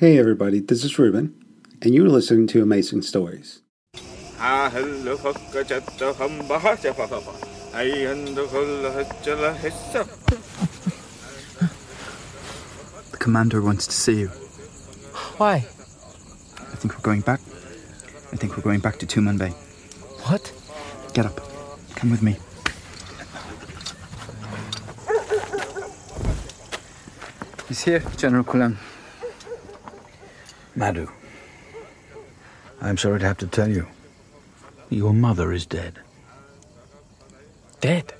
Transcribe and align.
Hey 0.00 0.16
everybody, 0.18 0.60
this 0.60 0.82
is 0.82 0.98
Ruben, 0.98 1.34
and 1.82 1.94
you're 1.94 2.08
listening 2.08 2.46
to 2.46 2.62
Amazing 2.62 3.02
Stories. 3.02 3.60
The 13.10 13.18
commander 13.18 13.60
wants 13.60 13.86
to 13.88 13.92
see 13.92 14.20
you. 14.20 14.28
Why? 15.36 15.56
I 15.56 16.76
think 16.76 16.94
we're 16.94 17.02
going 17.02 17.20
back. 17.20 17.40
I 18.32 18.36
think 18.36 18.56
we're 18.56 18.62
going 18.62 18.80
back 18.80 18.96
to 19.00 19.06
Tumanbay. 19.06 19.52
What? 20.30 20.50
Get 21.12 21.26
up. 21.26 21.38
Come 21.96 22.10
with 22.10 22.22
me. 22.22 22.38
He's 27.68 27.82
here, 27.82 28.02
General 28.16 28.44
Kulan. 28.44 28.78
Madhu, 30.74 31.08
I'm 32.80 32.96
sorry 32.96 33.20
to 33.20 33.26
have 33.26 33.38
to 33.38 33.46
tell 33.46 33.68
you. 33.68 33.86
Your 34.88 35.12
mother 35.12 35.52
is 35.52 35.66
dead. 35.66 35.98
Dead? 37.80 38.12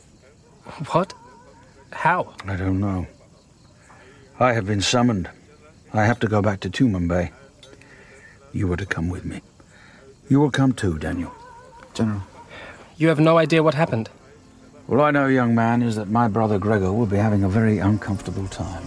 What? 0.92 1.14
How? 1.92 2.34
I 2.46 2.56
don't 2.56 2.80
know. 2.80 3.06
I 4.38 4.52
have 4.52 4.66
been 4.66 4.80
summoned. 4.80 5.28
I 5.92 6.04
have 6.04 6.20
to 6.20 6.28
go 6.28 6.40
back 6.40 6.60
to 6.60 6.70
Tumanbay. 6.70 7.30
You 8.52 8.68
were 8.68 8.76
to 8.76 8.86
come 8.86 9.08
with 9.08 9.24
me. 9.24 9.40
You 10.28 10.40
will 10.40 10.50
come 10.50 10.72
too, 10.72 10.98
Daniel. 10.98 11.32
General. 11.94 12.22
You 12.96 13.08
have 13.08 13.20
no 13.20 13.38
idea 13.38 13.62
what 13.62 13.74
happened. 13.74 14.08
All 14.88 15.00
I 15.00 15.10
know, 15.10 15.26
young 15.26 15.54
man, 15.54 15.82
is 15.82 15.96
that 15.96 16.08
my 16.08 16.28
brother 16.28 16.58
Gregor 16.58 16.92
will 16.92 17.06
be 17.06 17.16
having 17.16 17.44
a 17.44 17.48
very 17.48 17.78
uncomfortable 17.78 18.46
time. 18.48 18.82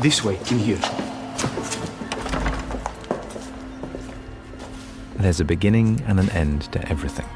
This 0.00 0.22
way, 0.24 0.38
in 0.50 0.58
here. 0.58 0.78
There's 5.16 5.40
a 5.40 5.44
beginning 5.44 6.02
and 6.06 6.20
an 6.20 6.28
end 6.30 6.62
to 6.72 6.88
everything. 6.88 7.26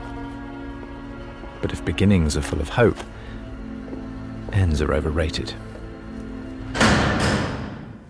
But 1.63 1.73
if 1.73 1.85
beginnings 1.85 2.37
are 2.37 2.43
full 2.43 2.61
of 2.61 2.69
hope, 2.69 2.99
ends 4.53 4.83
are 4.83 4.93
overrated. 4.93 5.55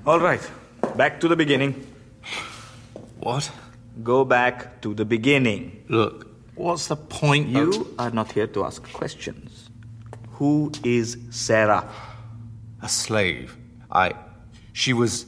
All 0.07 0.19
right, 0.21 0.41
back 0.97 1.21
to 1.21 1.29
the 1.29 1.37
beginning. 1.37 1.87
What? 3.21 3.51
Go 4.03 4.25
back 4.25 4.81
to 4.83 4.95
the 4.95 5.05
beginning. 5.05 5.85
Look, 5.89 6.27
what's 6.55 6.87
the 6.89 6.97
point 6.97 7.55
of- 7.57 7.75
You 7.75 7.95
are 7.99 8.11
not 8.11 8.33
here 8.33 8.47
to 8.49 8.65
ask 8.65 8.83
questions. 8.93 9.69
Who 10.39 10.73
is 10.85 11.19
Sarah? 11.31 11.85
A 12.83 12.89
slave. 12.89 13.57
I. 13.91 14.13
She 14.79 14.93
was 14.93 15.27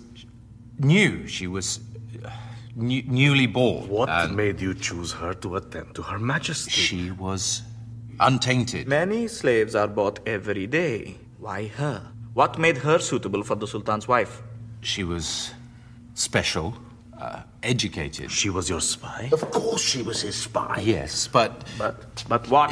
new. 0.78 1.26
She 1.26 1.48
was 1.48 1.80
uh, 2.24 2.30
new, 2.76 3.02
newly 3.02 3.46
born. 3.48 3.88
What 3.88 4.08
and 4.08 4.36
made 4.36 4.60
you 4.60 4.74
choose 4.74 5.10
her 5.10 5.34
to 5.42 5.56
attend 5.56 5.96
to 5.96 6.02
Her 6.02 6.20
Majesty? 6.20 6.70
She 6.70 7.10
was 7.10 7.62
untainted. 8.20 8.86
Many 8.86 9.26
slaves 9.26 9.74
are 9.74 9.88
bought 9.88 10.20
every 10.24 10.68
day. 10.68 11.16
Why 11.38 11.66
her? 11.66 12.00
What 12.32 12.60
made 12.60 12.78
her 12.78 13.00
suitable 13.00 13.42
for 13.42 13.56
the 13.56 13.66
Sultan's 13.66 14.06
wife? 14.06 14.40
She 14.82 15.02
was 15.02 15.50
special, 16.14 16.76
uh, 17.20 17.42
educated. 17.64 18.30
She 18.30 18.50
was 18.50 18.70
your 18.70 18.80
spy? 18.80 19.30
Of 19.32 19.50
course 19.50 19.82
she 19.82 20.02
was 20.02 20.22
his 20.22 20.36
spy. 20.36 20.78
Yes, 20.80 21.26
but 21.26 21.64
But, 21.76 22.24
but 22.28 22.48
what? 22.48 22.70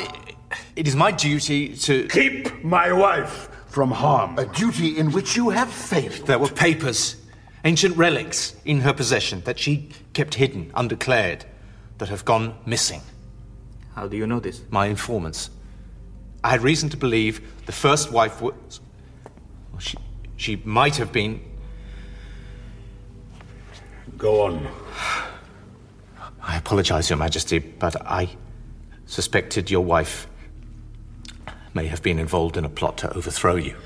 it 0.76 0.86
is 0.86 0.94
my 0.94 1.10
duty 1.10 1.74
to. 1.76 2.06
Keep 2.06 2.62
my 2.62 2.92
wife 2.92 3.48
from 3.68 3.90
harm. 3.90 4.38
A 4.38 4.46
duty 4.46 4.98
in 4.98 5.12
which 5.12 5.36
you 5.36 5.50
have 5.50 5.70
failed. 5.70 6.26
There 6.26 6.38
were 6.38 6.48
papers, 6.48 7.16
ancient 7.64 7.96
relics 7.96 8.56
in 8.64 8.80
her 8.80 8.92
possession 8.92 9.42
that 9.42 9.58
she 9.58 9.90
kept 10.12 10.34
hidden, 10.34 10.70
undeclared, 10.74 11.44
that 11.98 12.08
have 12.08 12.24
gone 12.24 12.56
missing. 12.66 13.02
How 13.94 14.08
do 14.08 14.16
you 14.16 14.26
know 14.26 14.40
this? 14.40 14.62
My 14.70 14.86
informants. 14.86 15.50
I 16.42 16.50
had 16.50 16.62
reason 16.62 16.88
to 16.90 16.96
believe 16.96 17.40
the 17.66 17.72
first 17.72 18.12
wife 18.12 18.40
was. 18.40 18.80
Well, 19.72 19.80
she, 19.80 19.98
she 20.36 20.56
might 20.64 20.96
have 20.96 21.12
been. 21.12 21.40
Go 24.16 24.42
on. 24.42 24.68
I 26.42 26.56
apologize, 26.56 27.10
Your 27.10 27.18
Majesty, 27.18 27.58
but 27.58 28.00
I 28.06 28.30
suspected 29.06 29.70
your 29.70 29.84
wife 29.84 30.26
may 31.78 31.86
have 31.86 32.02
been 32.02 32.18
involved 32.18 32.56
in 32.56 32.64
a 32.64 32.68
plot 32.68 32.98
to 32.98 33.16
overthrow 33.16 33.54
you. 33.54 33.76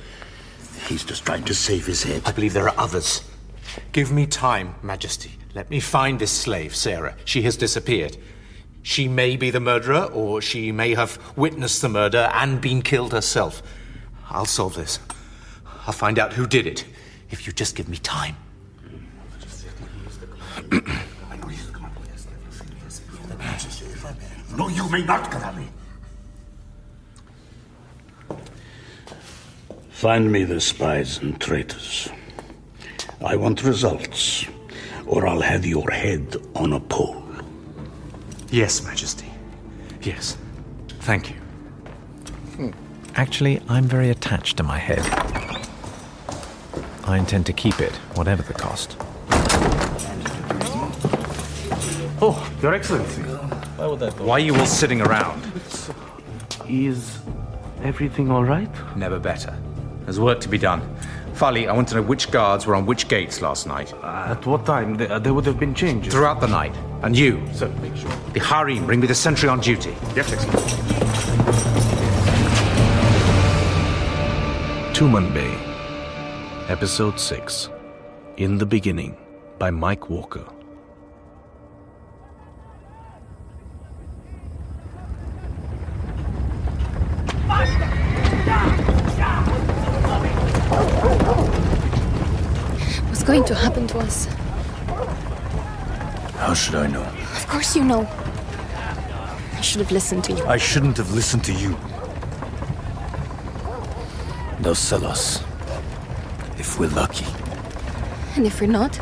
He's 0.89 1.05
just 1.05 1.27
trying 1.27 1.45
to 1.45 1.55
save 1.55 1.85
his 1.85 2.03
head. 2.03 2.23
I 2.25 2.33
believe 2.33 2.55
there 2.55 2.67
are 2.71 2.79
others. 2.79 3.23
Give 3.93 4.11
me 4.11 4.25
time, 4.27 4.77
Majesty. 4.83 5.33
Let 5.55 5.69
me 5.69 5.79
find 5.79 6.19
this 6.19 6.31
slave, 6.31 6.75
Sarah. 6.75 7.15
She 7.27 7.43
has 7.43 7.55
disappeared. 7.55 8.17
She 8.83 9.09
may 9.09 9.37
be 9.37 9.51
the 9.51 9.61
murderer, 9.61 10.05
or 10.05 10.41
she 10.41 10.73
may 10.73 10.95
have 10.95 11.19
witnessed 11.37 11.83
the 11.83 11.91
murder 11.91 12.31
and 12.33 12.63
been 12.63 12.81
killed 12.81 13.13
herself. 13.13 13.63
I'll 14.31 14.47
solve 14.47 14.75
this. 14.75 14.99
I'll 15.87 15.93
find 15.93 16.19
out 16.19 16.33
who 16.33 16.47
did 16.47 16.67
it, 16.67 16.87
if 17.31 17.47
you 17.47 17.53
just 17.53 17.77
give 17.77 17.91
me 17.91 17.99
time. 17.99 18.37
No, 24.55 24.69
you 24.69 24.87
may 24.91 25.03
not, 25.03 25.31
Kadami. 25.31 25.67
Find 30.03 30.33
me 30.33 30.43
the 30.43 30.61
spies 30.61 31.19
and 31.19 31.41
traitors. 31.41 32.09
I 33.25 33.37
want 33.37 33.63
results, 33.63 34.45
or 35.07 35.29
I'll 35.29 35.43
have 35.43 35.65
your 35.65 35.89
head 35.93 36.39
on 36.57 36.73
a 36.73 36.81
pole. 36.81 37.25
Yes, 38.51 38.83
Majesty. 38.83 39.31
Yes. 40.03 40.37
Thank 41.03 41.31
you. 41.31 41.37
Hmm. 42.57 42.71
Actually, 43.15 43.63
I'm 43.69 43.85
very 43.85 44.11
attached 44.11 44.57
to 44.57 44.65
my 44.65 44.77
head. 44.77 45.07
I 47.05 47.17
intend 47.17 47.47
to 47.47 47.53
keep 47.53 47.79
it, 47.79 47.93
whatever 48.17 48.43
the 48.43 48.55
cost. 48.55 48.97
Oh, 52.21 52.53
Your 52.61 52.75
Excellency. 52.75 53.23
Why 53.23 54.33
are 54.33 54.41
you 54.41 54.57
all 54.57 54.67
sitting 54.67 55.01
around? 55.01 55.45
Is 56.69 57.21
everything 57.85 58.33
all 58.33 58.43
right? 58.43 58.97
Never 58.97 59.21
better. 59.21 59.57
There's 60.05 60.21
work 60.21 60.41
to 60.41 60.49
be 60.49 60.59
done. 60.59 60.81
Fali, 61.35 61.67
I 61.67 61.73
want 61.73 61.89
to 61.89 61.95
know 61.97 62.03
which 62.03 62.31
guards 62.31 62.67
were 62.67 62.75
on 62.75 62.85
which 62.87 63.09
gates 63.09 63.41
last 63.41 63.67
night. 63.67 63.93
At 64.03 64.45
what 64.47 64.67
time? 64.67 64.97
There, 64.97 65.11
uh, 65.11 65.19
there 65.19 65.33
would 65.35 65.47
have 65.47 65.59
been 65.59 65.75
changes. 65.75 66.13
Throughout 66.13 66.41
the 66.41 66.47
night. 66.49 66.77
And 67.03 67.17
you, 67.17 67.43
Sir, 67.53 67.69
make 67.81 67.97
sure. 67.97 68.11
the 68.33 68.41
harem, 68.41 68.87
bring 68.87 69.01
me 69.01 69.07
the 69.07 69.15
sentry 69.15 69.49
on 69.49 69.61
duty. 69.61 69.95
Yes, 70.15 70.33
Excellency. 70.33 70.77
Tumanbay, 74.95 75.51
Episode 76.69 77.19
6 77.19 77.71
In 78.37 78.59
the 78.59 78.67
Beginning 78.67 79.17
by 79.59 79.71
Mike 79.71 80.11
Walker. 80.11 80.45
What's 93.09 93.23
going 93.23 93.42
to 93.53 93.59
happen 93.59 93.87
to 93.87 93.99
us? 93.99 94.25
How 96.37 96.55
should 96.55 96.75
I 96.75 96.87
know? 96.87 97.03
Of 97.37 97.47
course 97.49 97.77
you 97.77 97.85
know. 97.85 98.09
I 99.59 99.61
should 99.61 99.81
have 99.81 99.93
listened 99.93 100.25
to 100.25 100.33
you. 100.33 100.45
I 100.47 100.57
shouldn't 100.57 100.97
have 100.97 101.13
listened 101.13 101.45
to 101.45 101.53
you. 101.53 101.77
They'll 104.61 104.75
sell 104.75 105.05
us. 105.05 105.43
If 106.59 106.79
we're 106.79 106.95
lucky. 107.03 107.27
And 108.37 108.47
if 108.47 108.61
we're 108.61 108.73
not, 108.81 108.99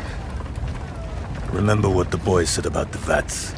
Remember 1.53 1.89
what 1.89 2.11
the 2.11 2.17
boy 2.17 2.45
said 2.45 2.65
about 2.65 2.91
the 2.93 2.97
vats. 2.97 3.53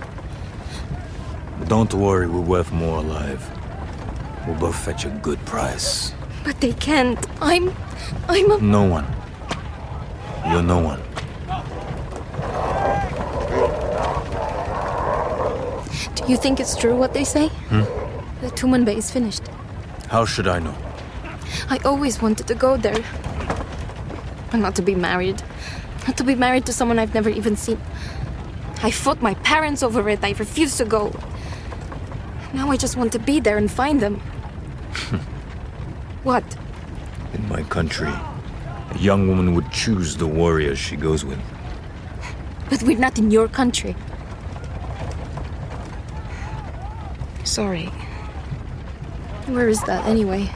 Don't 1.67 1.93
worry, 1.93 2.25
we're 2.27 2.41
worth 2.55 2.71
more 2.71 2.97
alive. 2.97 3.41
We'll 4.47 4.59
both 4.59 4.75
fetch 4.85 5.05
a 5.05 5.09
good 5.09 5.39
price. 5.45 6.11
but 6.43 6.59
they 6.59 6.73
can't. 6.73 7.19
I'm. 7.39 7.71
I'm 8.27 8.51
a. 8.51 8.57
No 8.59 8.83
one. 8.83 9.05
You're 10.49 10.61
no 10.61 10.79
one. 10.79 11.01
Do 16.15 16.31
you 16.31 16.37
think 16.37 16.59
it's 16.59 16.75
true 16.75 16.95
what 16.95 17.13
they 17.13 17.23
say? 17.23 17.47
Hmm? 17.69 17.81
The 18.41 18.51
Tumanbay 18.51 18.97
is 18.97 19.11
finished. 19.11 19.43
How 20.09 20.25
should 20.25 20.47
I 20.47 20.59
know? 20.59 20.75
I 21.69 21.77
always 21.85 22.21
wanted 22.21 22.47
to 22.47 22.55
go 22.55 22.77
there. 22.77 23.03
But 24.51 24.57
not 24.57 24.75
to 24.75 24.81
be 24.81 24.95
married. 24.95 25.41
Not 26.07 26.17
to 26.17 26.23
be 26.23 26.35
married 26.35 26.65
to 26.67 26.73
someone 26.73 26.99
I've 26.99 27.13
never 27.13 27.29
even 27.29 27.55
seen. 27.55 27.79
I 28.83 28.91
fought 28.91 29.21
my 29.21 29.33
parents 29.35 29.81
over 29.81 30.07
it. 30.09 30.23
I 30.23 30.31
refused 30.31 30.77
to 30.77 30.85
go. 30.85 31.11
Now 32.53 32.69
I 32.69 32.77
just 32.77 32.97
want 32.97 33.11
to 33.13 33.19
be 33.19 33.39
there 33.39 33.57
and 33.57 33.71
find 33.71 33.99
them. 33.99 34.15
what? 36.23 36.43
In 37.33 37.47
my 37.49 37.63
country, 37.63 38.13
young 39.03 39.27
woman 39.27 39.53
would 39.53 39.69
choose 39.71 40.15
the 40.15 40.25
warrior 40.25 40.75
she 40.75 40.95
goes 40.95 41.25
with. 41.25 41.39
But 42.69 42.81
we're 42.83 42.97
not 42.97 43.19
in 43.19 43.31
your 43.31 43.49
country. 43.49 43.95
Sorry. 47.43 47.87
Where 49.47 49.67
is 49.67 49.83
that 49.83 50.05
anyway? 50.05 50.49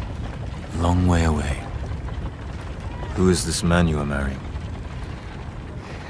Long 0.78 1.08
way 1.08 1.26
away. 1.26 1.62
Who 3.16 3.30
is 3.30 3.46
this 3.46 3.64
man 3.64 3.88
you 3.90 4.00
are 4.00 4.06
marrying? 4.06 4.40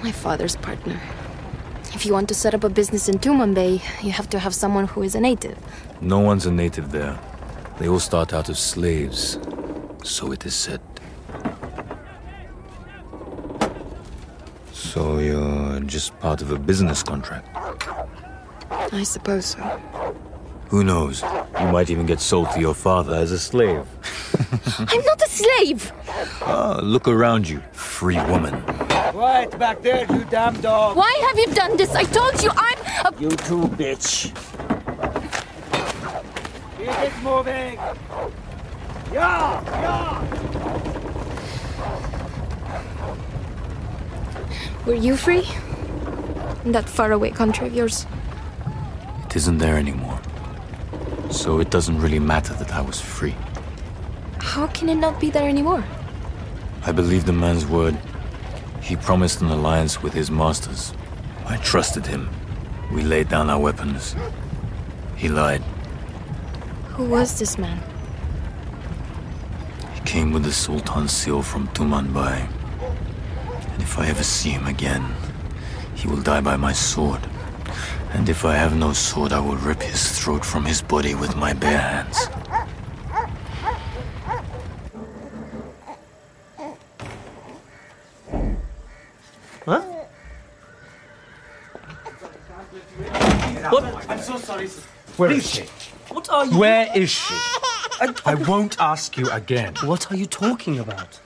My 0.03 0.11
father's 0.11 0.55
partner. 0.55 0.99
If 1.95 2.05
you 2.05 2.13
want 2.13 2.27
to 2.27 2.35
set 2.35 2.53
up 2.53 2.63
a 2.63 2.69
business 2.69 3.09
in 3.09 3.17
Tumanbay, 3.17 3.81
you 4.03 4.11
have 4.11 4.29
to 4.29 4.39
have 4.39 4.53
someone 4.53 4.85
who 4.87 5.01
is 5.01 5.15
a 5.15 5.19
native. 5.19 5.57
No 6.01 6.19
one's 6.19 6.45
a 6.45 6.51
native 6.51 6.91
there. 6.91 7.17
They 7.79 7.87
all 7.87 7.99
start 7.99 8.33
out 8.33 8.49
as 8.49 8.59
slaves. 8.59 9.39
So 10.03 10.31
it 10.31 10.45
is 10.45 10.53
said. 10.53 10.81
So 14.77 15.17
you're 15.17 15.79
just 15.81 16.17
part 16.19 16.43
of 16.43 16.51
a 16.51 16.59
business 16.59 17.01
contract? 17.01 17.49
I 18.69 19.01
suppose 19.01 19.47
so. 19.47 19.61
Who 20.69 20.83
knows? 20.83 21.23
You 21.59 21.67
might 21.71 21.89
even 21.89 22.05
get 22.05 22.19
sold 22.19 22.51
to 22.51 22.59
your 22.59 22.75
father 22.75 23.15
as 23.15 23.31
a 23.31 23.39
slave. 23.39 23.83
I'm 24.77 25.03
not 25.03 25.19
a 25.21 25.27
slave! 25.27 25.91
Ah, 26.41 26.79
look 26.83 27.07
around 27.07 27.49
you, 27.49 27.59
free 27.71 28.17
woman. 28.29 28.61
Quiet 29.17 29.57
back 29.57 29.81
there, 29.81 30.05
you 30.13 30.23
damn 30.29 30.61
dog. 30.61 30.95
Why 30.95 31.11
have 31.27 31.39
you 31.39 31.47
done 31.55 31.75
this? 31.75 31.95
I 31.95 32.03
told 32.03 32.41
you 32.43 32.51
I'm 32.55 32.77
a. 33.05 33.19
You 33.19 33.29
too, 33.29 33.67
bitch. 33.81 34.29
Keep 36.77 36.87
it 36.87 37.23
moving. 37.23 37.79
Yeah, 39.11 39.63
yeah. 39.81 40.26
Were 44.87 44.93
you 44.93 45.17
free? 45.17 45.45
In 46.63 46.71
that 46.71 46.87
faraway 46.87 47.31
country 47.31 47.67
of 47.67 47.73
yours? 47.73 48.05
It 49.25 49.35
isn't 49.35 49.57
there 49.57 49.75
anymore. 49.75 50.21
So 51.29 51.59
it 51.59 51.69
doesn't 51.69 51.99
really 51.99 52.19
matter 52.19 52.53
that 52.53 52.73
I 52.73 52.79
was 52.79 53.01
free. 53.01 53.35
How 54.39 54.67
can 54.67 54.87
it 54.87 54.95
not 54.95 55.19
be 55.19 55.29
there 55.29 55.49
anymore? 55.49 55.83
I 56.83 56.93
believe 56.93 57.25
the 57.25 57.33
man's 57.33 57.65
word. 57.65 57.97
He 58.81 58.95
promised 58.95 59.41
an 59.41 59.49
alliance 59.49 60.01
with 60.01 60.13
his 60.13 60.31
masters. 60.31 60.93
I 61.45 61.57
trusted 61.57 62.05
him. 62.05 62.29
We 62.93 63.03
laid 63.03 63.27
down 63.27 63.49
our 63.49 63.59
weapons. 63.59 64.15
He 65.17 65.27
lied. 65.27 65.63
Who 66.95 67.09
was 67.09 67.37
this 67.37 67.57
man? 67.57 67.83
He 69.95 69.99
came 70.05 70.31
with 70.31 70.43
the 70.43 70.53
Sultan's 70.53 71.11
seal 71.11 71.41
from 71.41 71.67
Tumanbay. 71.75 72.56
And 73.77 73.83
if 73.83 73.99
I 73.99 74.07
ever 74.07 74.23
see 74.23 74.49
him 74.49 74.65
again, 74.65 75.13
he 75.93 76.07
will 76.07 76.23
die 76.23 76.41
by 76.41 76.57
my 76.57 76.73
sword. 76.73 77.21
And 78.11 78.27
if 78.27 78.43
I 78.43 78.55
have 78.55 78.75
no 78.75 78.91
sword, 78.91 79.31
I 79.31 79.39
will 79.39 79.55
rip 79.57 79.83
his 79.83 80.17
throat 80.17 80.43
from 80.43 80.65
his 80.65 80.81
body 80.81 81.13
with 81.13 81.35
my 81.35 81.53
bare 81.53 81.77
hands. 81.77 82.17
Huh? 89.63 89.81
What? 93.69 94.09
I'm 94.09 94.19
so 94.19 94.37
sorry. 94.37 94.69
Where 95.17 95.31
is 95.31 95.47
she? 95.47 95.61
What 96.09 96.27
are 96.31 96.45
you? 96.47 96.57
Where 96.57 96.89
is 96.95 97.11
she? 97.11 97.35
I, 98.01 98.11
I 98.25 98.33
won't 98.33 98.79
ask 98.79 99.15
you 99.17 99.29
again. 99.29 99.75
What 99.83 100.11
are 100.11 100.15
you 100.15 100.25
talking 100.25 100.79
about? 100.79 101.19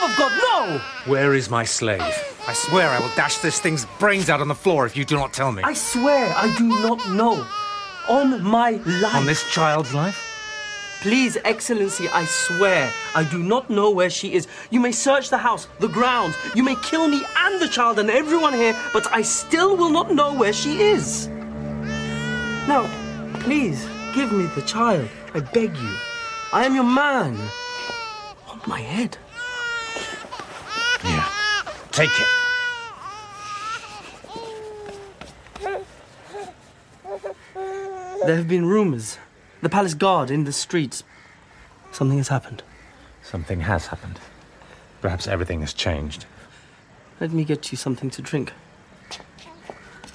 For 0.00 0.06
the 0.06 0.12
love 0.12 0.12
of 0.12 0.18
God, 0.18 0.78
no! 0.78 0.80
Where 1.12 1.34
is 1.34 1.50
my 1.50 1.64
slave? 1.64 2.00
I 2.46 2.52
swear 2.52 2.88
I 2.88 3.00
will 3.00 3.14
dash 3.16 3.38
this 3.38 3.60
thing's 3.60 3.86
brains 3.98 4.30
out 4.30 4.40
on 4.40 4.48
the 4.48 4.54
floor 4.54 4.86
if 4.86 4.96
you 4.96 5.04
do 5.04 5.16
not 5.16 5.32
tell 5.32 5.52
me. 5.52 5.62
I 5.62 5.74
swear 5.74 6.32
I 6.36 6.54
do 6.56 6.66
not 6.68 7.08
know. 7.10 7.46
On 8.08 8.42
my 8.42 8.70
life. 8.70 9.14
On 9.14 9.26
this 9.26 9.48
child's 9.52 9.94
life? 9.94 10.26
Please, 11.02 11.38
Excellency, 11.44 12.08
I 12.08 12.24
swear 12.24 12.92
I 13.14 13.24
do 13.24 13.42
not 13.42 13.70
know 13.70 13.90
where 13.90 14.10
she 14.10 14.34
is. 14.34 14.48
You 14.70 14.80
may 14.80 14.92
search 14.92 15.30
the 15.30 15.38
house, 15.38 15.66
the 15.78 15.88
grounds, 15.88 16.36
you 16.54 16.62
may 16.62 16.76
kill 16.82 17.08
me 17.08 17.22
and 17.36 17.60
the 17.60 17.68
child 17.68 17.98
and 17.98 18.10
everyone 18.10 18.52
here, 18.54 18.76
but 18.92 19.10
I 19.12 19.22
still 19.22 19.76
will 19.76 19.90
not 19.90 20.12
know 20.12 20.34
where 20.34 20.52
she 20.52 20.82
is. 20.82 21.28
Now, 22.68 22.88
please, 23.40 23.86
give 24.14 24.32
me 24.32 24.46
the 24.54 24.62
child. 24.62 25.08
I 25.34 25.40
beg 25.40 25.76
you. 25.76 25.94
I 26.52 26.64
am 26.64 26.74
your 26.74 26.84
man. 26.84 27.36
On 28.48 28.60
my 28.66 28.80
head. 28.80 29.16
Here, 32.00 32.08
take 32.08 32.20
it. 32.20 32.26
There 38.26 38.36
have 38.36 38.48
been 38.48 38.66
rumors. 38.66 39.18
The 39.62 39.68
palace 39.68 39.94
guard 39.94 40.30
in 40.30 40.44
the 40.44 40.52
streets. 40.52 41.04
Something 41.92 42.18
has 42.18 42.28
happened. 42.28 42.62
Something 43.22 43.60
has 43.60 43.88
happened. 43.88 44.18
Perhaps 45.00 45.26
everything 45.26 45.60
has 45.60 45.72
changed. 45.72 46.26
Let 47.20 47.32
me 47.32 47.44
get 47.44 47.70
you 47.72 47.76
something 47.76 48.10
to 48.10 48.22
drink. 48.22 48.52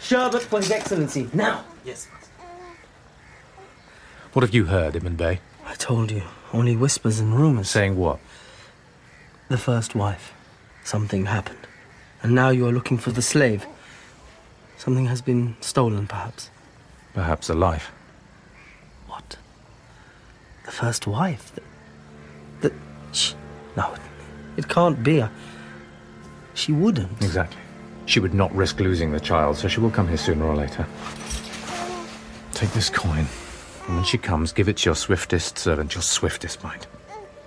Sherbet 0.01 0.43
for 0.43 0.57
His 0.57 0.71
Excellency, 0.71 1.29
now! 1.33 1.65
Yes. 1.83 2.07
What 4.33 4.43
have 4.43 4.53
you 4.53 4.65
heard, 4.65 4.95
Ibn 4.95 5.15
Bey? 5.15 5.39
I 5.65 5.75
told 5.75 6.11
you. 6.11 6.23
Only 6.53 6.75
whispers 6.75 7.19
and 7.19 7.33
rumors. 7.33 7.69
Saying 7.69 7.95
what? 7.97 8.19
The 9.49 9.57
first 9.57 9.95
wife. 9.95 10.33
Something 10.83 11.25
happened. 11.25 11.64
And 12.23 12.33
now 12.33 12.49
you 12.49 12.67
are 12.67 12.71
looking 12.71 12.97
for 12.97 13.11
the 13.11 13.21
slave. 13.21 13.65
Something 14.77 15.05
has 15.07 15.21
been 15.21 15.55
stolen, 15.61 16.07
perhaps. 16.07 16.49
Perhaps 17.13 17.49
a 17.49 17.53
life. 17.53 17.91
What? 19.07 19.37
The 20.65 20.71
first 20.71 21.07
wife? 21.07 21.51
The. 21.55 21.61
the 22.69 22.73
sh- 23.13 23.33
no, 23.77 23.93
it, 23.93 24.01
it 24.57 24.67
can't 24.67 25.01
be. 25.03 25.21
I- 25.21 25.29
She 26.53 26.71
wouldn't. 26.71 27.21
Exactly. 27.21 27.61
She 28.05 28.19
would 28.19 28.33
not 28.33 28.53
risk 28.55 28.79
losing 28.79 29.11
the 29.11 29.19
child, 29.19 29.57
so 29.57 29.67
she 29.67 29.79
will 29.79 29.89
come 29.91 30.07
here 30.07 30.17
sooner 30.17 30.45
or 30.45 30.55
later. 30.55 30.85
Take 32.53 32.71
this 32.71 32.89
coin. 32.89 33.25
And 33.87 33.95
when 33.97 34.03
she 34.03 34.17
comes, 34.17 34.51
give 34.51 34.67
it 34.69 34.77
to 34.77 34.89
your 34.89 34.95
swiftest 34.95 35.57
servant, 35.57 35.93
your 35.95 36.01
swiftest 36.01 36.63
mind. 36.63 36.87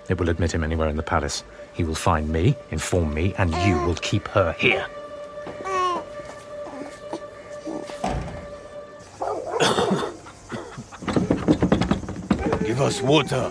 It 0.09 0.17
will 0.17 0.29
admit 0.29 0.53
him 0.53 0.63
anywhere 0.63 0.89
in 0.89 0.95
the 0.97 1.03
palace. 1.03 1.43
He 1.79 1.85
will 1.85 1.95
find 1.95 2.27
me, 2.27 2.57
inform 2.71 3.13
me, 3.13 3.33
and 3.37 3.55
you 3.65 3.77
will 3.85 3.95
keep 3.95 4.27
her 4.27 4.51
here. 4.59 4.83
Give 12.65 12.81
us 12.81 13.01
water. 13.01 13.49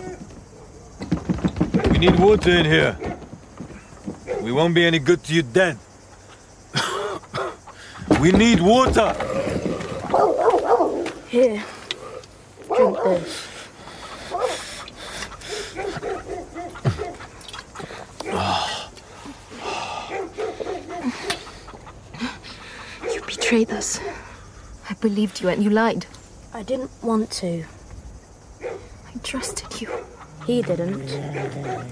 We 1.89 1.97
need 1.97 2.19
water 2.19 2.51
in 2.51 2.65
here. 2.65 2.95
We 4.41 4.51
won't 4.51 4.75
be 4.75 4.85
any 4.85 4.99
good 4.99 5.23
to 5.23 5.33
you 5.33 5.41
then. 5.41 5.79
we 8.21 8.31
need 8.31 8.61
water. 8.61 9.11
Here. 11.29 11.63
Drink 12.67 12.97
this. 13.03 13.48
Betrayed 23.49 23.75
us. 23.75 23.99
I 24.91 24.93
believed 25.01 25.41
you 25.41 25.49
and 25.49 25.63
you 25.63 25.71
lied. 25.71 26.05
I 26.53 26.61
didn't 26.61 26.91
want 27.01 27.31
to. 27.41 27.65
I 28.61 29.17
trusted 29.23 29.81
you. 29.81 29.89
He 30.45 30.61
didn't. 30.61 31.09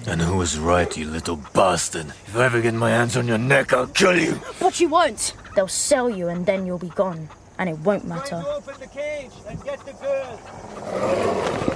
And 0.08 0.22
who 0.22 0.38
was 0.38 0.60
right, 0.60 0.96
you 0.96 1.10
little 1.10 1.38
bastard? 1.56 2.14
If 2.28 2.36
I 2.36 2.46
ever 2.46 2.62
get 2.62 2.76
my 2.76 2.92
hands 2.92 3.18
on 3.18 3.28
your 3.28 3.40
neck, 3.40 3.74
I'll 3.74 3.88
kill 3.88 4.16
you. 4.16 4.40
But 4.60 4.80
you 4.80 4.88
won't. 4.90 5.34
They'll 5.56 5.68
sell 5.68 6.12
you 6.12 6.28
and 6.28 6.46
then 6.46 6.68
you'll 6.68 6.78
be 6.78 6.90
gone. 6.90 7.28
And 7.58 7.68
it 7.72 7.80
won't 7.80 8.06
matter. 8.06 8.44
Open 8.48 8.76
the 8.80 8.86
cage 8.86 9.32
and 9.50 9.64
get 9.64 9.80
the 9.84 9.94
girl. 9.94 10.40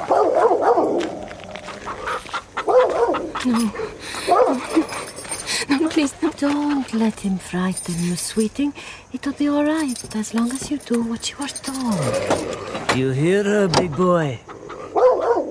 No. 0.07 0.31
No, 4.27 4.61
please, 5.89 6.13
no. 6.21 6.31
Don't 6.31 6.93
let 6.93 7.19
him 7.19 7.37
frighten 7.37 7.95
you, 7.99 8.15
sweeting. 8.15 8.73
It'll 9.13 9.33
be 9.33 9.47
all 9.47 9.63
right 9.63 10.15
as 10.15 10.33
long 10.33 10.51
as 10.51 10.71
you 10.71 10.77
do 10.77 11.03
what 11.03 11.29
you 11.29 11.37
are 11.39 11.47
told. 11.47 12.97
You 12.97 13.11
hear 13.11 13.43
her, 13.43 13.67
big 13.67 13.95
boy? 13.95 14.39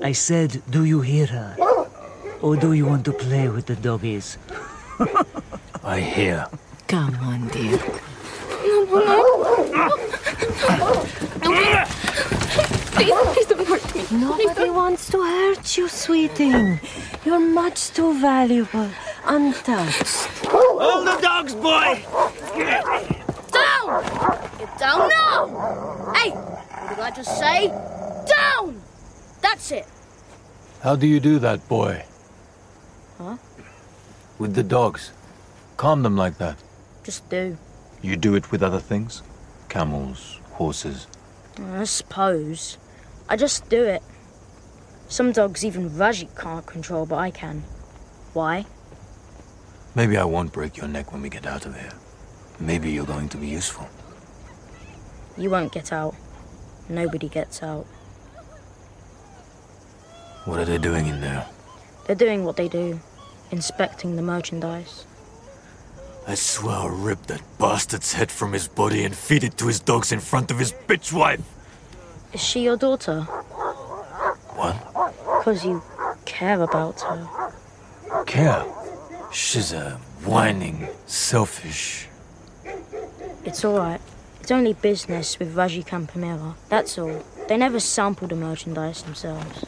I 0.03 0.11
said, 0.13 0.61
do 0.69 0.83
you 0.83 1.01
hear 1.01 1.27
her? 1.27 1.55
Or 2.41 2.55
do 2.57 2.73
you 2.73 2.85
want 2.85 3.05
to 3.05 3.13
play 3.13 3.47
with 3.49 3.67
the 3.67 3.75
doggies? 3.75 4.37
I 5.83 5.99
hear. 5.99 6.47
Come 6.87 7.15
on, 7.21 7.47
dear. 7.49 7.79
No, 8.65 8.83
no, 8.83 8.99
no. 9.71 11.05
Please, 12.91 13.13
please 13.33 13.45
don't 13.47 13.67
hurt 13.67 13.95
me. 13.95 14.05
Nobody 14.11 14.69
wants 14.69 15.09
to 15.11 15.21
hurt 15.21 15.77
you, 15.77 15.87
sweeting. 15.87 16.79
You're 17.25 17.39
much 17.39 17.91
too 17.91 18.13
valuable, 18.19 18.89
untouched. 19.25 20.27
Hold 20.47 21.07
the 21.07 21.21
dogs, 21.21 21.53
boy! 21.55 22.03
Down! 23.51 24.03
Get 24.57 24.77
down 24.77 25.09
now! 25.09 26.13
Hey, 26.15 26.31
what 26.31 26.89
did 26.89 26.99
I 26.99 27.11
just 27.15 27.37
say? 27.37 27.67
Down! 28.27 28.81
That's 29.41 29.71
it. 29.71 29.85
How 30.81 30.95
do 30.95 31.07
you 31.07 31.19
do 31.19 31.39
that, 31.39 31.67
boy? 31.67 32.03
Huh? 33.17 33.37
With 34.39 34.55
the 34.55 34.63
dogs? 34.63 35.11
Calm 35.77 36.03
them 36.03 36.17
like 36.17 36.37
that. 36.37 36.57
Just 37.03 37.29
do. 37.29 37.57
You 38.01 38.15
do 38.15 38.35
it 38.35 38.51
with 38.51 38.63
other 38.63 38.79
things? 38.79 39.21
Camels, 39.69 40.39
horses. 40.53 41.07
Mm, 41.55 41.79
I 41.81 41.83
suppose. 41.83 42.77
I 43.29 43.37
just 43.37 43.69
do 43.69 43.83
it. 43.83 44.01
Some 45.07 45.31
dogs 45.31 45.63
even 45.65 45.89
Rajik 45.89 46.35
can't 46.39 46.65
control, 46.65 47.05
but 47.05 47.17
I 47.17 47.31
can. 47.31 47.63
Why? 48.33 48.65
Maybe 49.93 50.17
I 50.17 50.23
won't 50.23 50.53
break 50.53 50.77
your 50.77 50.87
neck 50.87 51.11
when 51.11 51.21
we 51.21 51.29
get 51.29 51.45
out 51.45 51.65
of 51.65 51.75
here. 51.75 51.91
Maybe 52.59 52.91
you're 52.91 53.05
going 53.05 53.29
to 53.29 53.37
be 53.37 53.47
useful. 53.47 53.87
You 55.37 55.49
won't 55.49 55.71
get 55.71 55.91
out. 55.91 56.15
Nobody 56.87 57.27
gets 57.27 57.61
out. 57.61 57.85
What 60.45 60.59
are 60.59 60.65
they 60.65 60.77
doing 60.77 61.07
in 61.07 61.21
there? 61.21 61.45
They're 62.05 62.15
doing 62.15 62.45
what 62.45 62.55
they 62.55 62.67
do 62.67 62.99
inspecting 63.51 64.15
the 64.15 64.21
merchandise. 64.21 65.05
I 66.27 66.35
swear 66.35 66.75
I'll 66.75 66.89
rip 66.89 67.23
that 67.23 67.41
bastard's 67.59 68.13
head 68.13 68.31
from 68.31 68.53
his 68.53 68.67
body 68.67 69.03
and 69.03 69.15
feed 69.15 69.43
it 69.43 69.57
to 69.57 69.67
his 69.67 69.79
dogs 69.79 70.11
in 70.11 70.19
front 70.19 70.51
of 70.51 70.59
his 70.59 70.71
bitch 70.71 71.11
wife. 71.11 71.41
Is 72.33 72.41
she 72.41 72.63
your 72.63 72.77
daughter? 72.77 73.21
What? 74.55 74.75
Because 75.39 75.65
you 75.65 75.83
care 76.25 76.61
about 76.61 77.01
her. 77.01 78.23
Care? 78.25 78.65
She's 79.33 79.71
a 79.73 79.99
whining, 80.25 80.87
selfish. 81.05 82.07
It's 83.45 83.63
alright. 83.63 84.01
It's 84.41 84.51
only 84.51 84.73
business 84.73 85.39
with 85.39 85.55
Raji 85.55 85.83
Campamela. 85.83 86.55
That's 86.69 86.97
all. 86.97 87.23
They 87.47 87.57
never 87.57 87.79
sample 87.79 88.27
the 88.27 88.35
merchandise 88.35 89.03
themselves. 89.03 89.63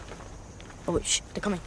Oh, 0.87 0.99
shh, 0.99 1.21
they're 1.33 1.41
coming. 1.41 1.61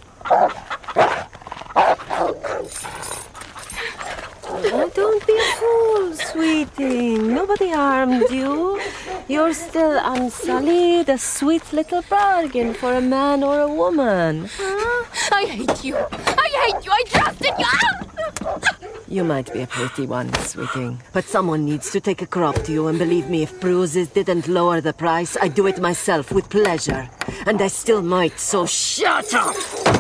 Oh, 4.59 4.91
don't 4.95 5.27
be 5.27 5.37
a 5.39 5.43
fool, 5.57 6.15
sweetie. 6.15 7.19
Nobody 7.19 7.71
harmed 7.71 8.31
you. 8.31 8.81
You're 9.29 9.55
still 9.55 9.99
unsullied, 10.03 11.09
a 11.09 11.19
sweet 11.19 11.73
little 11.73 12.03
bargain 12.03 12.75
for 12.75 12.93
a 12.95 13.01
man 13.01 13.43
or 13.43 13.61
a 13.61 13.69
woman. 13.69 14.49
I 15.33 15.47
hate 15.49 15.85
you. 15.85 15.97
Hate 16.65 16.85
you. 16.85 16.93
I 16.93 17.03
trusted 17.07 17.53
you. 17.59 17.67
You 19.09 19.25
might 19.25 19.53
be 19.53 19.63
a 19.63 19.67
pretty 19.67 20.07
one, 20.07 20.33
sweeting, 20.35 21.01
but 21.13 21.25
someone 21.25 21.65
needs 21.65 21.91
to 21.93 22.01
take 22.01 22.23
a 22.23 22.27
crop 22.27 22.57
to 22.65 22.73
you, 22.73 22.89
and 22.89 22.99
believe 22.99 23.31
me, 23.31 23.43
if 23.45 23.61
Bruises 23.61 24.09
didn't 24.09 24.49
lower 24.49 24.81
the 24.81 24.93
price, 24.93 25.37
I'd 25.41 25.55
do 25.55 25.67
it 25.69 25.81
myself 25.81 26.33
with 26.33 26.51
pleasure. 26.51 27.09
And 27.47 27.63
I 27.63 27.69
still 27.69 28.03
might, 28.03 28.39
so 28.41 28.67
shut 28.67 29.33
up! 29.33 29.96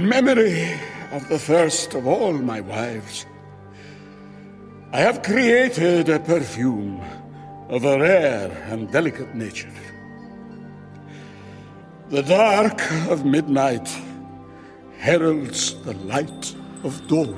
In 0.00 0.08
memory 0.08 0.80
of 1.12 1.28
the 1.28 1.38
first 1.38 1.92
of 1.92 2.06
all 2.06 2.32
my 2.32 2.62
wives, 2.62 3.26
I 4.94 5.00
have 5.00 5.22
created 5.22 6.08
a 6.08 6.18
perfume 6.18 7.02
of 7.68 7.84
a 7.84 7.98
rare 7.98 8.50
and 8.70 8.90
delicate 8.90 9.34
nature. 9.34 9.74
The 12.08 12.22
dark 12.22 12.80
of 13.10 13.26
midnight 13.26 13.90
heralds 14.96 15.74
the 15.82 15.92
light 15.92 16.54
of 16.82 17.06
dawn. 17.06 17.36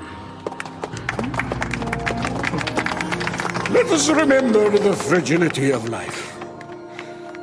Let 3.73 3.87
us 3.87 4.09
remember 4.09 4.71
the 4.79 4.95
fragility 4.95 5.73
of 5.73 5.89
life, 5.89 6.39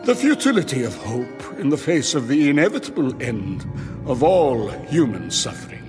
the 0.05 0.15
futility 0.15 0.83
of 0.83 0.95
hope 0.95 1.59
in 1.59 1.67
the 1.67 1.77
face 1.77 2.15
of 2.15 2.29
the 2.29 2.49
inevitable 2.49 3.21
end 3.21 3.67
of 4.09 4.23
all 4.23 4.69
human 4.89 5.29
suffering. 5.29 5.85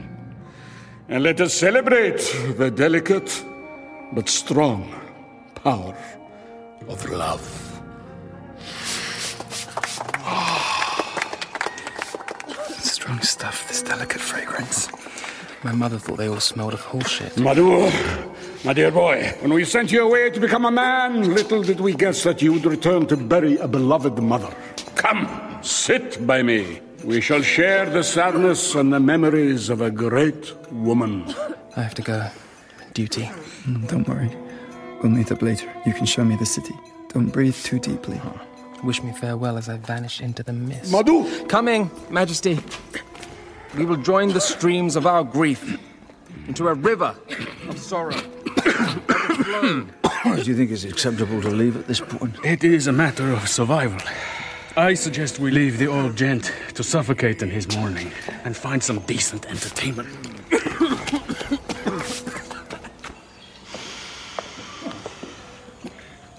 And 1.08 1.24
let 1.24 1.40
us 1.40 1.54
celebrate 1.54 2.20
the 2.58 2.70
delicate 2.70 3.44
but 4.12 4.28
strong 4.28 4.94
power 5.54 5.96
of 6.86 7.08
love. 7.10 7.42
Ah. 10.18 11.26
Strong 12.78 13.22
stuff, 13.22 13.66
this 13.68 13.82
delicate 13.82 14.20
fragrance. 14.20 14.88
My 15.64 15.72
mother 15.72 15.98
thought 15.98 16.18
they 16.18 16.28
all 16.28 16.40
smelled 16.40 16.74
of 16.74 16.80
horse 16.80 17.08
shit. 17.08 17.38
Madhu, 17.38 17.90
my 18.64 18.74
dear 18.74 18.90
boy, 18.90 19.34
when 19.40 19.54
we 19.54 19.64
sent 19.64 19.90
you 19.90 20.06
away 20.06 20.28
to 20.28 20.38
become 20.38 20.66
a 20.66 20.70
man, 20.70 21.34
little 21.34 21.62
did 21.62 21.80
we 21.80 21.94
guess 21.94 22.22
that 22.24 22.42
you 22.42 22.52
would 22.52 22.66
return 22.66 23.06
to 23.06 23.16
bury 23.16 23.56
a 23.56 23.66
beloved 23.66 24.18
mother. 24.22 24.54
Come, 24.94 25.26
sit 25.62 26.26
by 26.26 26.42
me. 26.42 26.80
We 27.04 27.20
shall 27.20 27.42
share 27.42 27.88
the 27.88 28.02
sadness 28.02 28.74
and 28.74 28.92
the 28.92 29.00
memories 29.00 29.68
of 29.70 29.80
a 29.80 29.90
great 29.90 30.52
woman. 30.70 31.24
I 31.76 31.82
have 31.82 31.94
to 31.94 32.02
go. 32.02 32.28
Duty. 32.94 33.30
Mm, 33.64 33.88
Don't 33.88 34.06
worry. 34.08 34.30
We'll 35.02 35.10
meet 35.12 35.32
up 35.32 35.40
later. 35.42 35.66
You 35.86 35.94
can 35.94 36.04
show 36.06 36.24
me 36.24 36.36
the 36.36 36.44
city. 36.46 36.74
Don't 37.08 37.30
breathe 37.30 37.56
too 37.56 37.78
deeply. 37.78 38.20
Wish 38.84 39.02
me 39.02 39.12
farewell 39.12 39.56
as 39.56 39.68
I 39.68 39.76
vanish 39.78 40.20
into 40.20 40.42
the 40.42 40.52
mist. 40.52 40.92
Madhu! 40.92 41.46
Coming, 41.46 41.90
Majesty. 42.10 42.58
We 43.76 43.84
will 43.84 43.96
join 43.96 44.28
the 44.32 44.40
streams 44.40 44.96
of 44.96 45.06
our 45.06 45.24
grief 45.24 45.78
into 46.48 46.68
a 46.68 46.74
river 46.74 47.14
of 47.68 47.78
sorrow. 47.78 48.12
Do 50.24 50.42
you 50.42 50.54
think 50.56 50.70
it's 50.70 50.84
acceptable 50.84 51.40
to 51.42 51.48
leave 51.50 51.76
at 51.76 51.86
this 51.86 52.00
point? 52.00 52.36
It 52.44 52.62
is 52.64 52.86
a 52.86 52.92
matter 52.92 53.30
of 53.32 53.48
survival. 53.48 54.00
I 54.76 54.94
suggest 54.94 55.40
we 55.40 55.50
leave 55.50 55.78
the 55.78 55.88
old 55.88 56.16
gent 56.16 56.52
to 56.74 56.84
suffocate 56.84 57.42
in 57.42 57.50
his 57.50 57.66
mourning 57.76 58.12
and 58.44 58.56
find 58.56 58.80
some 58.82 59.00
decent 59.00 59.46
entertainment. 59.50 60.08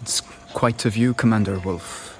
It's 0.01 0.21
quite 0.53 0.85
a 0.85 0.89
view, 0.89 1.13
Commander 1.13 1.59
Wolf. 1.59 2.17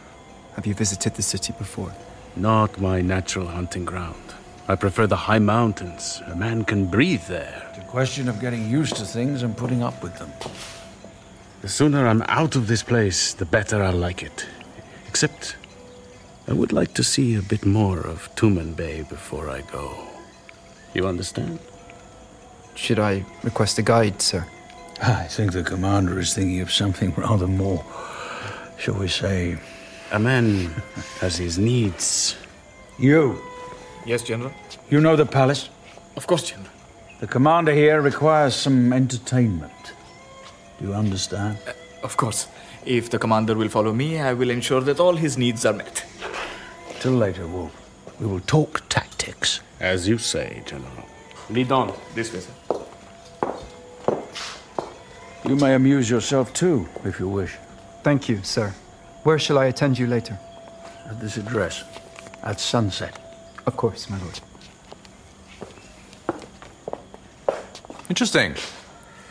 Have 0.55 0.67
you 0.67 0.73
visited 0.73 1.15
the 1.15 1.21
city 1.21 1.53
before? 1.57 1.93
Not 2.35 2.81
my 2.81 3.01
natural 3.01 3.47
hunting 3.47 3.85
ground. 3.85 4.33
I 4.67 4.75
prefer 4.75 5.07
the 5.07 5.15
high 5.15 5.39
mountains. 5.39 6.21
A 6.27 6.35
man 6.35 6.65
can 6.65 6.87
breathe 6.87 7.25
there. 7.27 7.67
It's 7.69 7.79
a 7.79 7.89
question 7.89 8.27
of 8.27 8.41
getting 8.41 8.69
used 8.69 8.97
to 8.97 9.05
things 9.05 9.43
and 9.43 9.55
putting 9.55 9.81
up 9.81 10.03
with 10.03 10.17
them. 10.17 10.31
The 11.61 11.69
sooner 11.69 12.05
I'm 12.05 12.21
out 12.23 12.57
of 12.57 12.67
this 12.67 12.83
place, 12.83 13.33
the 13.33 13.45
better 13.45 13.81
I'll 13.81 13.93
like 13.93 14.23
it. 14.23 14.45
Except, 15.07 15.55
I 16.47 16.53
would 16.53 16.73
like 16.73 16.93
to 16.95 17.03
see 17.03 17.35
a 17.35 17.41
bit 17.41 17.65
more 17.65 17.99
of 17.99 18.29
Tumanbay 18.35 19.07
before 19.09 19.49
I 19.49 19.61
go. 19.61 19.93
You 20.93 21.07
understand? 21.07 21.59
Should 22.75 22.99
I 22.99 23.23
request 23.43 23.77
a 23.79 23.81
guide, 23.81 24.21
sir? 24.21 24.45
Ah, 25.01 25.21
I 25.23 25.27
think 25.27 25.53
the 25.53 25.63
commander 25.63 26.19
is 26.19 26.33
thinking 26.33 26.61
of 26.61 26.71
something 26.71 27.13
rather 27.15 27.47
more, 27.47 27.83
shall 28.77 28.95
we 28.95 29.07
say. 29.07 29.57
A 30.11 30.19
man 30.19 30.69
has 31.19 31.37
his 31.37 31.57
needs. 31.57 32.35
You, 32.99 33.39
Yes, 34.05 34.23
General? 34.23 34.51
you 34.89 34.99
know 34.99 35.15
the 35.15 35.25
palace? 35.25 35.69
Of 36.17 36.25
course, 36.27 36.43
General. 36.49 36.69
The 37.19 37.27
commander 37.27 37.71
here 37.73 38.01
requires 38.01 38.55
some 38.55 38.91
entertainment. 38.93 39.93
Do 40.79 40.87
you 40.87 40.93
understand? 40.93 41.57
Uh, 41.67 41.73
of 42.03 42.17
course. 42.17 42.47
If 42.83 43.11
the 43.11 43.19
commander 43.19 43.55
will 43.55 43.69
follow 43.69 43.93
me, 43.93 44.19
I 44.19 44.33
will 44.33 44.49
ensure 44.49 44.81
that 44.81 44.99
all 44.99 45.15
his 45.15 45.37
needs 45.37 45.65
are 45.65 45.73
met. 45.73 46.03
Till 47.01 47.13
later, 47.13 47.47
Wolf. 47.47 47.71
We 48.19 48.27
will 48.27 48.41
talk 48.41 48.87
tactics. 48.87 49.61
As 49.79 50.07
you 50.07 50.19
say, 50.19 50.61
General. 50.67 51.03
Lead 51.49 51.71
on. 51.71 51.91
This 52.13 52.31
way, 52.31 52.41
sir. 52.41 52.51
You 55.43 55.55
may 55.55 55.73
amuse 55.73 56.11
yourself 56.11 56.53
too, 56.53 56.87
if 57.03 57.19
you 57.19 57.27
wish. 57.27 57.57
Thank 58.03 58.29
you, 58.29 58.43
sir. 58.43 58.75
Where 59.23 59.39
shall 59.39 59.57
I 59.57 59.65
attend 59.65 59.97
you 59.97 60.05
later? 60.05 60.37
At 61.09 61.19
this 61.19 61.37
address. 61.37 61.83
At 62.43 62.59
sunset. 62.59 63.17
Of 63.65 63.75
course, 63.75 64.07
my 64.07 64.19
lord. 64.19 64.39
Interesting. 68.09 68.53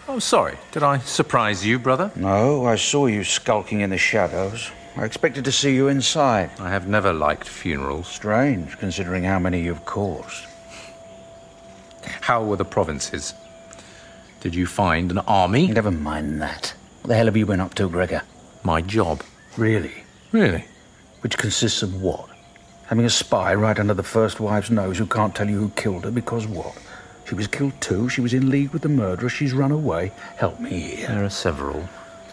Oh, 0.08 0.18
sorry. 0.18 0.56
Did 0.72 0.82
I 0.82 0.98
surprise 0.98 1.64
you, 1.64 1.78
brother? 1.78 2.10
No, 2.16 2.66
I 2.66 2.74
saw 2.74 3.06
you 3.06 3.22
skulking 3.22 3.80
in 3.80 3.90
the 3.90 3.98
shadows. 3.98 4.72
I 4.96 5.04
expected 5.04 5.44
to 5.44 5.52
see 5.52 5.74
you 5.74 5.88
inside. 5.88 6.50
I 6.58 6.70
have 6.70 6.88
never 6.88 7.12
liked 7.12 7.48
funerals. 7.48 8.08
Strange, 8.08 8.76
considering 8.78 9.24
how 9.24 9.38
many 9.38 9.62
you've 9.62 9.84
caused. 9.84 10.46
How 12.02 12.44
were 12.44 12.56
the 12.56 12.64
provinces? 12.64 13.34
Did 14.40 14.54
you 14.54 14.66
find 14.66 15.10
an 15.10 15.18
army? 15.18 15.68
Never 15.68 15.90
mind 15.90 16.42
that. 16.42 16.74
What 17.02 17.08
the 17.08 17.14
hell 17.14 17.26
have 17.26 17.36
you 17.36 17.46
been 17.46 17.60
up 17.60 17.74
to, 17.74 17.88
Gregor? 17.88 18.22
My 18.62 18.80
job. 18.80 19.22
Really? 19.56 20.04
Really? 20.32 20.64
Which 21.20 21.38
consists 21.38 21.82
of 21.82 22.02
what? 22.02 22.28
Having 22.86 23.04
a 23.04 23.10
spy 23.10 23.54
right 23.54 23.78
under 23.78 23.94
the 23.94 24.02
first 24.02 24.40
wife's 24.40 24.70
nose 24.70 24.98
who 24.98 25.06
can't 25.06 25.34
tell 25.34 25.48
you 25.48 25.58
who 25.58 25.68
killed 25.70 26.04
her 26.04 26.10
because 26.10 26.46
what? 26.46 26.76
She 27.28 27.34
was 27.36 27.46
killed 27.46 27.80
too. 27.80 28.08
She 28.08 28.20
was 28.20 28.34
in 28.34 28.50
league 28.50 28.70
with 28.70 28.82
the 28.82 28.88
murderer. 28.88 29.28
She's 29.28 29.52
run 29.52 29.70
away. 29.70 30.10
Help 30.36 30.58
me 30.58 30.80
here. 30.80 31.06
There 31.06 31.24
are 31.24 31.30
several 31.30 31.88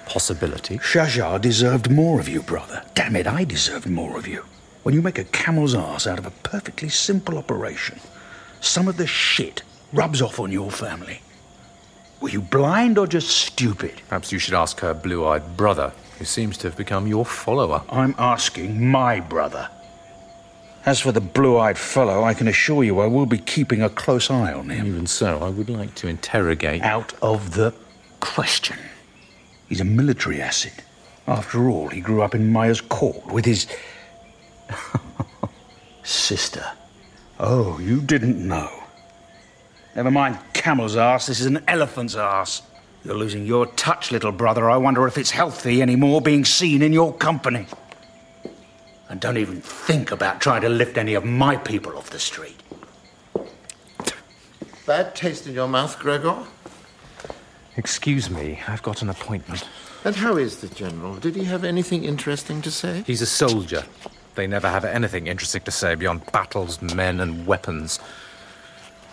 possibilities. 0.07 0.79
Shajar 0.79 1.39
deserved 1.39 1.91
more 1.91 2.19
of 2.19 2.27
you, 2.27 2.41
brother. 2.41 2.83
Damn 2.93 3.15
it, 3.15 3.27
I 3.27 3.43
deserved 3.43 3.87
more 3.87 4.17
of 4.17 4.27
you. 4.27 4.43
When 4.83 4.95
you 4.95 5.01
make 5.01 5.19
a 5.19 5.25
camel's 5.25 5.75
ass 5.75 6.07
out 6.07 6.17
of 6.17 6.25
a 6.25 6.31
perfectly 6.31 6.89
simple 6.89 7.37
operation, 7.37 7.99
some 8.61 8.87
of 8.87 8.97
the 8.97 9.07
shit 9.07 9.63
rubs 9.93 10.21
off 10.21 10.39
on 10.39 10.51
your 10.51 10.71
family. 10.71 11.21
Were 12.21 12.29
you 12.29 12.41
blind 12.41 12.97
or 12.97 13.05
just 13.05 13.29
stupid? 13.29 14.01
Perhaps 14.07 14.31
you 14.31 14.39
should 14.39 14.53
ask 14.53 14.79
her 14.79 14.93
blue 14.93 15.25
eyed 15.25 15.55
brother, 15.55 15.91
who 16.17 16.25
seems 16.25 16.57
to 16.57 16.67
have 16.67 16.77
become 16.77 17.05
your 17.05 17.25
follower. 17.25 17.83
I'm 17.89 18.15
asking 18.17 18.89
my 18.89 19.19
brother. 19.19 19.69
As 20.85 21.01
for 21.01 21.11
the 21.11 21.21
blue 21.21 21.57
eyed 21.57 21.77
fellow, 21.77 22.23
I 22.23 22.33
can 22.33 22.47
assure 22.47 22.83
you 22.83 22.99
I 23.01 23.07
will 23.07 23.25
be 23.25 23.37
keeping 23.37 23.81
a 23.81 23.89
close 23.89 24.31
eye 24.31 24.53
on 24.53 24.69
him. 24.69 24.87
Even 24.87 25.05
so, 25.05 25.39
I 25.39 25.49
would 25.49 25.69
like 25.69 25.93
to 25.95 26.07
interrogate. 26.07 26.81
Out 26.81 27.13
of 27.21 27.55
the 27.55 27.73
question. 28.21 28.77
He's 29.69 29.81
a 29.81 29.86
military 29.86 30.41
asset. 30.41 30.83
After 31.27 31.69
all, 31.69 31.89
he 31.89 32.00
grew 32.01 32.21
up 32.21 32.33
in 32.33 32.51
Maya's 32.51 32.81
court 32.81 33.25
with 33.27 33.45
his. 33.45 33.67
sister. 36.07 36.65
Oh, 37.39 37.79
you 37.79 38.01
didn't 38.01 38.45
know. 38.45 38.71
Never 39.95 40.09
mind 40.09 40.38
camel's 40.53 40.95
ass, 40.95 41.27
this 41.27 41.39
is 41.39 41.45
an 41.45 41.63
elephant's 41.67 42.15
ass. 42.15 42.62
You're 43.03 43.15
losing 43.15 43.45
your 43.45 43.65
touch, 43.65 44.12
little 44.12 44.31
brother. 44.31 44.69
I 44.69 44.77
wonder 44.77 45.07
if 45.07 45.17
it's 45.17 45.31
healthy 45.31 45.81
anymore 45.81 46.21
being 46.21 46.45
seen 46.45 46.81
in 46.81 46.93
your 46.93 47.13
company. 47.13 47.67
And 49.09 49.19
don't 49.19 49.38
even 49.38 49.62
think 49.62 50.12
about 50.12 50.41
trying 50.41 50.62
to 50.62 50.69
lift 50.69 50.97
any 50.97 51.13
of 51.13 51.24
my 51.24 51.55
people 51.55 51.97
off 51.97 52.09
the 52.09 52.19
street. 52.19 52.57
Bad 54.86 55.15
taste 55.15 55.47
in 55.47 55.53
your 55.53 55.67
mouth, 55.67 55.97
Gregor? 56.00 56.38
Excuse 57.77 58.29
me, 58.31 58.60
I've 58.67 58.81
got 58.81 59.03
an 59.03 59.10
appointment. 59.10 59.63
And 60.03 60.15
how 60.15 60.36
is 60.36 60.57
the 60.62 60.67
General? 60.67 61.15
Did 61.15 61.36
he 61.36 61.43
have 61.43 61.63
anything 61.63 62.03
interesting 62.03 62.62
to 62.63 62.72
say? 62.72 63.03
He's 63.05 63.22
a 63.22 63.27
soldier. 63.27 63.84
They 64.34 64.48
never 64.48 64.67
have 64.67 64.84
anything 64.84 65.27
interesting 65.27 65.62
to 65.62 65.72
say 65.72 65.93
beyond 65.93 66.25
battles, 66.31 66.81
men, 66.81 67.19
and 67.19 67.46
weapons. 67.46 68.00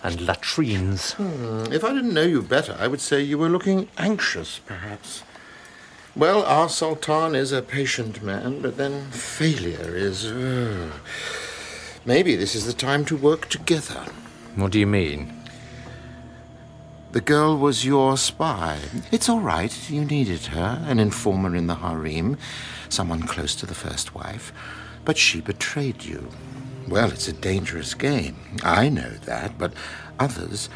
And 0.03 0.21
latrines. 0.21 1.13
Hmm. 1.13 1.73
If 1.73 1.85
I 1.85 1.93
didn't 1.93 2.15
know 2.15 2.23
you 2.23 2.43
better, 2.43 2.77
I 2.79 2.89
would 2.89 3.01
say 3.01 3.23
you 3.23 3.39
were 3.39 3.49
looking 3.51 3.89
anxious, 3.99 4.61
perhaps. 4.61 5.23
Well, 6.17 6.43
our 6.45 6.69
Sultan 6.69 7.35
is 7.35 7.53
a 7.53 7.61
patient 7.61 8.23
man, 8.23 8.61
but 8.61 8.77
then 8.77 9.11
failure 9.11 9.95
is. 9.95 10.27
Uh, 10.27 10.91
maybe 12.07 12.37
this 12.37 12.55
is 12.55 12.67
the 12.67 12.73
time 12.73 13.05
to 13.07 13.17
work 13.17 13.49
together. 13.49 14.05
What 14.57 14.73
do 14.73 14.79
you 14.79 14.87
mean? 14.87 15.44
The 17.15 17.21
girl 17.21 17.57
was 17.57 17.85
your 17.85 18.17
spy. 18.17 18.77
It's 19.13 19.29
all 19.29 19.39
right. 19.39 19.89
You 19.89 20.05
needed 20.05 20.47
her, 20.47 20.83
an 20.89 20.99
informer 20.99 21.55
in 21.55 21.69
the 21.69 21.77
harem, 21.77 22.37
someone 22.89 23.23
close 23.23 23.55
to 23.55 23.67
the 23.67 23.73
first 23.73 24.17
wife. 24.17 24.53
But 25.05 25.17
she 25.17 25.41
betrayed 25.41 26.03
you. 26.03 26.29
Well, 26.89 27.13
it's 27.13 27.29
a 27.29 27.33
dangerous 27.33 27.95
game. 27.95 28.35
I 28.65 28.89
know 28.89 29.11
that, 29.27 29.57
but 29.57 29.75
others. 30.19 30.69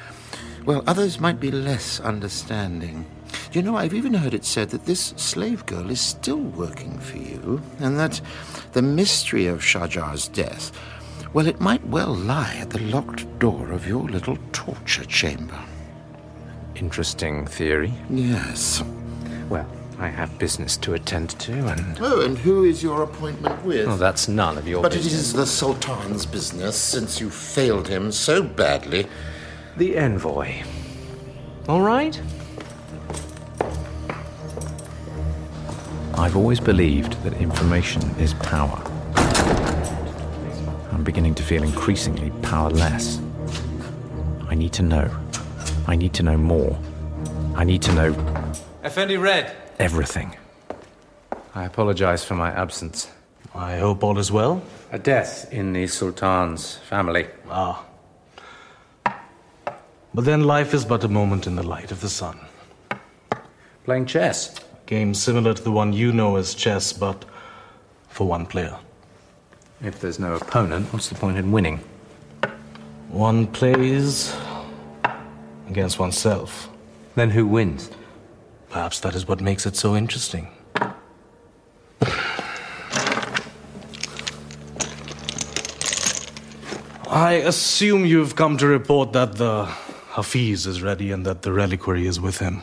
Well, 0.65 0.85
others 0.87 1.19
might 1.19 1.41
be 1.41 1.51
less 1.51 1.99
understanding. 1.99 3.07
You 3.53 3.63
know, 3.63 3.77
I've 3.77 3.93
even 3.93 4.15
heard 4.15 4.33
it 4.33 4.45
said 4.45 4.71
that 4.71 4.87
this 4.87 5.15
slave 5.17 5.67
girl 5.67 5.91
is 5.91 6.01
still 6.01 6.39
working 6.39 7.01
for 7.01 7.19
you, 7.19 7.61
and 7.81 7.99
that 7.99 8.21
the 8.75 8.83
mystery 8.83 9.49
of 9.49 9.63
Shajar's 9.63 10.29
death, 10.29 10.71
well, 11.33 11.49
it 11.49 11.61
might 11.61 11.85
well 11.89 12.15
lie 12.15 12.55
at 12.61 12.71
the 12.71 12.83
locked 12.83 13.41
door 13.41 13.73
of 13.73 13.89
your 13.89 14.09
little 14.09 14.39
torture 14.53 15.05
chamber. 15.05 15.59
Interesting 16.81 17.47
theory. 17.47 17.93
Yes. 18.09 18.83
Well, 19.49 19.67
I 19.99 20.07
have 20.09 20.39
business 20.39 20.77
to 20.79 20.95
attend 20.95 21.31
to, 21.41 21.53
and. 21.53 21.99
Oh, 22.01 22.21
and 22.21 22.39
who 22.39 22.65
is 22.65 22.83
your 22.83 23.03
appointment 23.03 23.65
with? 23.65 23.87
Well, 23.87 23.97
that's 23.97 24.29
none 24.29 24.57
of 24.57 24.69
your 24.69 24.83
but 24.83 24.93
business. 24.93 25.13
it 25.13 25.17
is 25.17 25.33
the 25.33 25.47
Sultan's 25.47 26.25
business, 26.25 26.77
since 26.77 27.21
you 27.21 27.31
failed 27.31 27.89
him 27.89 28.13
so 28.13 28.43
badly. 28.43 29.07
The 29.77 29.97
envoy. 29.97 30.63
All 31.69 31.81
right? 31.83 32.21
I've 36.15 36.37
always 36.37 36.61
believed 36.61 37.21
that 37.25 37.33
information 37.35 38.03
is 38.19 38.35
power. 38.35 38.81
I'm 40.93 41.03
beginning 41.05 41.35
to 41.37 41.43
feel 41.43 41.63
increasingly 41.63 42.31
powerless. 42.43 43.21
I 44.49 44.55
need 44.55 44.73
to 44.75 44.83
know. 44.83 45.11
I 45.89 45.97
need 45.97 46.13
to 46.15 46.23
know 46.23 46.37
more. 46.37 46.79
I 47.57 47.65
need 47.65 47.81
to 47.83 47.93
know 47.95 48.11
Effendi 48.85 49.17
Red. 49.17 49.57
everything. 49.79 50.37
I 51.55 51.65
apologize 51.65 52.23
for 52.23 52.35
my 52.35 52.51
absence. 52.51 53.11
I 53.55 53.79
hope 53.79 54.05
all 54.05 54.19
is 54.19 54.31
well. 54.31 54.63
A 54.93 54.99
death 54.99 55.51
in 55.51 55.73
the 55.73 55.87
Sultan's 55.87 56.77
family. 56.77 57.27
Ah. 57.51 57.85
But 60.15 60.25
then 60.25 60.45
life 60.45 60.75
is 60.75 60.85
but 60.85 61.05
a 61.05 61.09
moment 61.09 61.47
in 61.47 61.57
the 61.57 61.63
light 61.63 61.91
of 61.91 62.03
the 62.03 62.11
sun. 62.11 62.39
Playing 63.85 64.05
chess. 64.05 64.55
Game 64.85 65.15
similar 65.15 65.55
to 65.55 65.63
the 65.63 65.73
one 65.73 65.95
you 65.95 66.13
know 66.13 66.37
as 66.37 66.55
chess, 66.55 66.93
but 66.93 67.25
for 68.09 68.27
one 68.27 68.45
player. 68.45 68.77
If 69.83 70.01
there's 70.01 70.19
no 70.19 70.35
opponent, 70.35 70.93
what's 70.93 71.09
the 71.09 71.15
point 71.15 71.39
in 71.39 71.51
winning? 71.51 71.81
One 73.11 73.47
plays 73.47 74.35
against 75.69 75.99
oneself. 75.99 76.69
Then 77.15 77.31
who 77.31 77.47
wins? 77.47 77.91
Perhaps 78.71 79.01
that 79.01 79.15
is 79.15 79.27
what 79.27 79.41
makes 79.41 79.67
it 79.67 79.77
so 79.77 79.97
interesting. 79.97 80.49
I 87.11 87.33
assume 87.45 88.05
you've 88.05 88.37
come 88.37 88.59
to 88.59 88.67
report 88.67 89.13
that 89.15 89.37
the 89.37 89.65
Hafiz 90.11 90.67
is 90.67 90.83
ready 90.83 91.11
and 91.11 91.25
that 91.25 91.43
the 91.43 91.53
reliquary 91.53 92.07
is 92.07 92.21
with 92.21 92.39
him. 92.39 92.63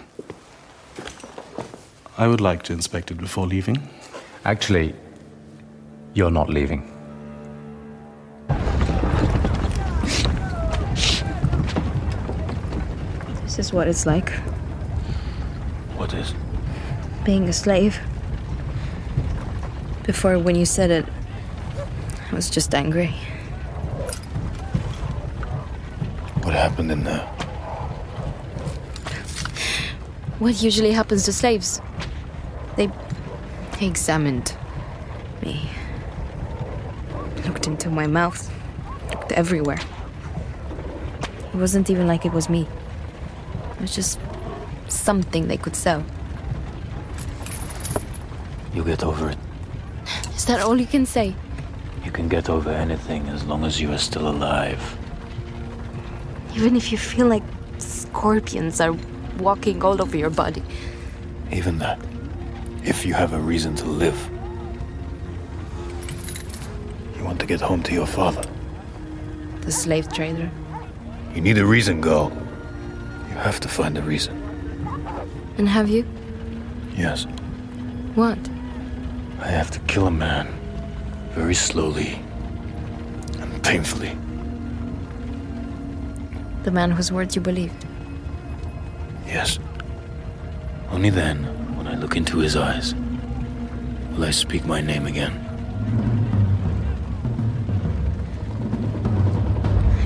I 2.18 2.28
would 2.28 2.42
like 2.42 2.64
to 2.64 2.74
inspect 2.74 3.12
it 3.12 3.18
before 3.18 3.48
leaving. 3.48 3.90
Actually, 4.46 4.96
you're 6.14 6.32
not 6.32 6.50
leaving. 6.50 6.95
What 13.76 13.88
it's 13.90 14.06
like, 14.06 14.30
What 15.98 16.14
is? 16.14 16.34
being 17.26 17.50
a 17.50 17.54
slave. 17.54 18.00
Before, 20.04 20.40
when 20.40 20.56
you 20.56 20.66
said 20.66 20.92
it, 20.92 21.06
I 22.32 22.36
was 22.36 22.50
just 22.50 22.74
angry. 22.74 23.08
What 26.44 26.54
happened 26.54 26.92
in 26.92 27.04
there? 27.04 27.26
What 30.40 30.62
usually 30.62 30.92
happens 30.94 31.26
to 31.26 31.34
slaves? 31.34 31.82
They, 32.78 32.88
they 33.80 33.88
examined 33.88 34.56
me, 35.42 35.70
looked 37.46 37.68
into 37.68 37.90
my 37.90 38.08
mouth, 38.08 38.50
looked 39.10 39.34
everywhere. 39.34 39.80
It 41.54 41.58
wasn't 41.58 41.90
even 41.90 42.08
like 42.08 42.26
it 42.26 42.32
was 42.32 42.48
me. 42.50 42.68
It 43.76 43.82
was 43.82 43.96
just 43.96 44.20
something 44.88 45.48
they 45.48 45.58
could 45.58 45.76
sell. 45.76 46.04
You 48.74 48.84
get 48.84 49.04
over 49.04 49.30
it. 49.30 49.38
Is 50.36 50.46
that 50.46 50.62
all 50.62 50.80
you 50.80 50.86
can 50.86 51.06
say? 51.06 51.36
You 52.04 52.12
can 52.12 52.28
get 52.28 52.50
over 52.50 52.70
anything 52.70 53.28
as 53.30 53.44
long 53.46 53.66
as 53.66 53.80
you 53.82 53.92
are 53.92 53.98
still 53.98 54.28
alive. 54.28 54.98
Even 56.56 56.76
if 56.76 56.92
you 56.92 56.98
feel 56.98 57.28
like 57.28 57.44
scorpions 57.78 58.80
are 58.80 58.96
walking 59.40 59.84
all 59.84 60.02
over 60.02 60.18
your 60.18 60.30
body. 60.30 60.64
Even 61.52 61.80
that. 61.80 62.00
If 62.84 63.06
you 63.06 63.14
have 63.14 63.34
a 63.34 63.40
reason 63.40 63.76
to 63.78 63.86
live. 63.86 64.30
You 67.18 67.24
want 67.24 67.40
to 67.40 67.46
get 67.46 67.60
home 67.60 67.82
to 67.84 67.94
your 67.94 68.06
father. 68.06 68.44
The 69.62 69.72
slave 69.72 70.12
trader. 70.14 70.50
You 71.34 71.42
need 71.42 71.58
a 71.58 71.66
reason, 71.66 72.02
girl. 72.02 72.32
Have 73.46 73.60
to 73.60 73.68
find 73.68 73.96
a 73.96 74.02
reason. 74.02 74.36
And 75.60 75.70
have 75.70 75.88
you? 75.88 76.04
Yes, 76.98 77.28
What? 78.16 78.40
I 79.40 79.50
have 79.50 79.70
to 79.70 79.80
kill 79.82 80.08
a 80.08 80.12
man. 80.12 80.48
Very 81.36 81.54
slowly. 81.54 82.18
And 83.40 83.64
painfully. 83.64 84.18
The 86.64 86.72
man 86.72 86.90
whose 86.90 87.12
words 87.12 87.36
you 87.36 87.42
believed. 87.42 87.86
Yes. 89.28 89.60
Only 90.90 91.12
then, 91.12 91.44
when 91.78 91.86
I 91.86 91.94
look 91.94 92.16
into 92.18 92.40
his 92.40 92.56
eyes, 92.56 92.96
will 94.14 94.24
I 94.26 94.32
speak 94.32 94.66
my 94.66 94.82
name 94.82 95.06
again. 95.06 95.34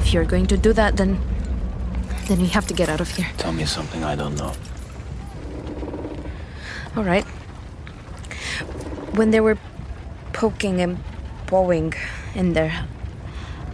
If 0.02 0.13
you're 0.13 0.25
going 0.25 0.47
to 0.47 0.58
do 0.58 0.73
that, 0.73 0.97
then. 0.97 1.21
Then 2.29 2.39
we 2.39 2.47
have 2.47 2.67
to 2.67 2.75
get 2.75 2.89
out 2.89 3.01
of 3.01 3.09
here. 3.09 3.27
Tell 3.37 3.51
me 3.51 3.65
something 3.65 4.03
I 4.03 4.15
don't 4.15 4.35
know. 4.35 4.53
All 6.95 7.03
right. 7.03 7.25
When 9.17 9.31
they 9.31 9.39
were 9.39 9.57
poking 10.31 10.79
and 10.79 10.99
bowing 11.47 11.93
in 12.35 12.53
there, 12.53 12.85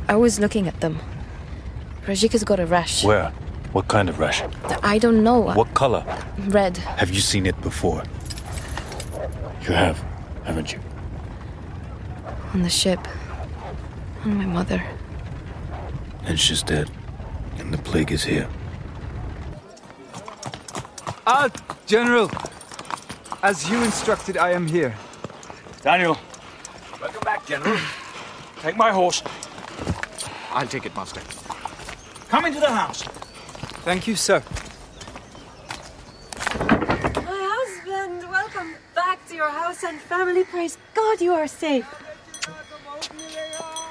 I 0.08 0.16
was 0.16 0.40
looking 0.40 0.68
at 0.68 0.80
them. 0.80 1.00
Rajika's 2.06 2.46
got 2.46 2.60
a 2.60 2.66
rash. 2.66 3.04
Where? 3.04 3.30
What 3.74 3.90
kind 3.90 4.08
of 4.08 4.20
rash? 4.20 4.42
I 4.84 5.00
don't 5.00 5.22
know. 5.22 5.40
What 5.42 5.74
color? 5.74 6.06
Red. 6.48 6.78
Have 6.78 7.10
you 7.10 7.20
seen 7.20 7.46
it 7.46 7.60
before? 7.62 8.04
You 9.64 9.74
have, 9.74 10.02
haven't 10.46 10.72
you? 10.72 10.80
On 12.54 12.62
the 12.62 12.70
ship. 12.70 13.06
On 14.24 14.38
my 14.38 14.46
mother. 14.46 14.82
And 16.24 16.40
she's 16.40 16.64
dead. 16.64 16.90
And 17.60 17.74
the 17.74 17.78
plague 17.78 18.12
is 18.12 18.24
here. 18.24 18.48
Ah, 21.28 21.50
General! 21.86 22.30
As 23.44 23.70
you 23.70 23.84
instructed, 23.84 24.38
I 24.38 24.52
am 24.52 24.68
here. 24.68 24.96
Daniel. 25.82 26.18
Welcome 27.00 27.22
back, 27.22 27.46
General. 27.46 27.78
Take 28.62 28.76
my 28.76 28.92
horse. 28.92 29.22
I'll 30.52 30.68
take 30.68 30.86
it, 30.86 30.96
Master. 30.96 31.22
Come 32.30 32.46
into 32.46 32.60
the 32.60 32.72
house. 32.72 33.04
Thank 33.84 34.08
you, 34.08 34.16
sir. 34.16 34.42
My 37.30 37.42
husband, 37.56 38.30
welcome 38.30 38.76
back 38.96 39.28
to 39.28 39.36
your 39.36 39.50
house 39.50 39.84
and 39.84 40.00
family. 40.00 40.44
Praise 40.44 40.78
God 40.96 41.22
you 41.22 41.34
are 41.34 41.48
safe. 41.48 41.86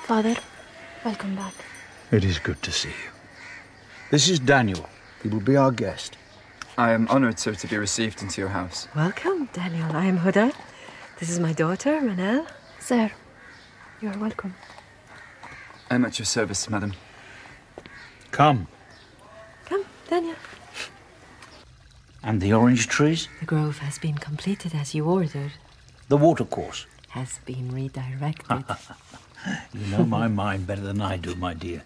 Father, 0.04 0.34
welcome 1.04 1.36
back. 1.36 1.54
It 2.10 2.24
is 2.24 2.38
good 2.38 2.60
to 2.62 2.72
see 2.72 2.88
you. 2.88 3.13
This 4.14 4.28
is 4.28 4.38
Daniel. 4.38 4.88
He 5.24 5.28
will 5.28 5.40
be 5.40 5.56
our 5.56 5.72
guest. 5.72 6.16
I 6.78 6.92
am 6.92 7.08
honored, 7.08 7.40
sir, 7.40 7.52
to 7.52 7.66
be 7.66 7.76
received 7.76 8.22
into 8.22 8.40
your 8.40 8.50
house. 8.50 8.86
Welcome, 8.94 9.48
Daniel. 9.52 9.90
I 9.90 10.04
am 10.04 10.20
Huda. 10.20 10.54
This 11.18 11.30
is 11.30 11.40
my 11.40 11.52
daughter, 11.52 12.00
Manel. 12.00 12.46
Sir, 12.78 13.10
you 14.00 14.10
are 14.10 14.18
welcome. 14.18 14.54
I 15.90 15.96
am 15.96 16.04
at 16.04 16.20
your 16.20 16.26
service, 16.26 16.70
madam. 16.70 16.92
Come. 18.30 18.68
Come, 19.64 19.84
Daniel. 20.08 20.36
And 22.22 22.40
the 22.40 22.52
orange 22.52 22.86
trees? 22.86 23.26
The 23.40 23.46
grove 23.46 23.78
has 23.78 23.98
been 23.98 24.18
completed 24.18 24.76
as 24.76 24.94
you 24.94 25.06
ordered. 25.06 25.54
The 26.06 26.18
watercourse. 26.18 26.86
Has 27.08 27.40
been 27.44 27.72
redirected. 27.72 28.64
You 29.74 29.86
know 29.88 30.04
my 30.04 30.26
mind 30.28 30.66
better 30.66 30.80
than 30.80 31.02
I 31.02 31.18
do, 31.18 31.34
my 31.34 31.52
dear. 31.52 31.82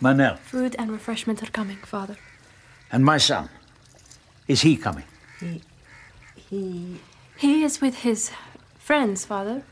Manel. 0.00 0.38
Food 0.38 0.76
and 0.78 0.90
refreshment 0.90 1.42
are 1.42 1.50
coming, 1.50 1.78
Father. 1.78 2.16
And 2.92 3.04
my 3.04 3.18
son. 3.18 3.48
Is 4.46 4.62
he 4.62 4.76
coming? 4.76 5.04
he. 5.40 5.62
He. 6.36 7.00
He 7.36 7.62
is 7.62 7.80
with 7.80 7.96
his 7.96 8.30
friends, 8.78 9.24
Father. 9.24 9.62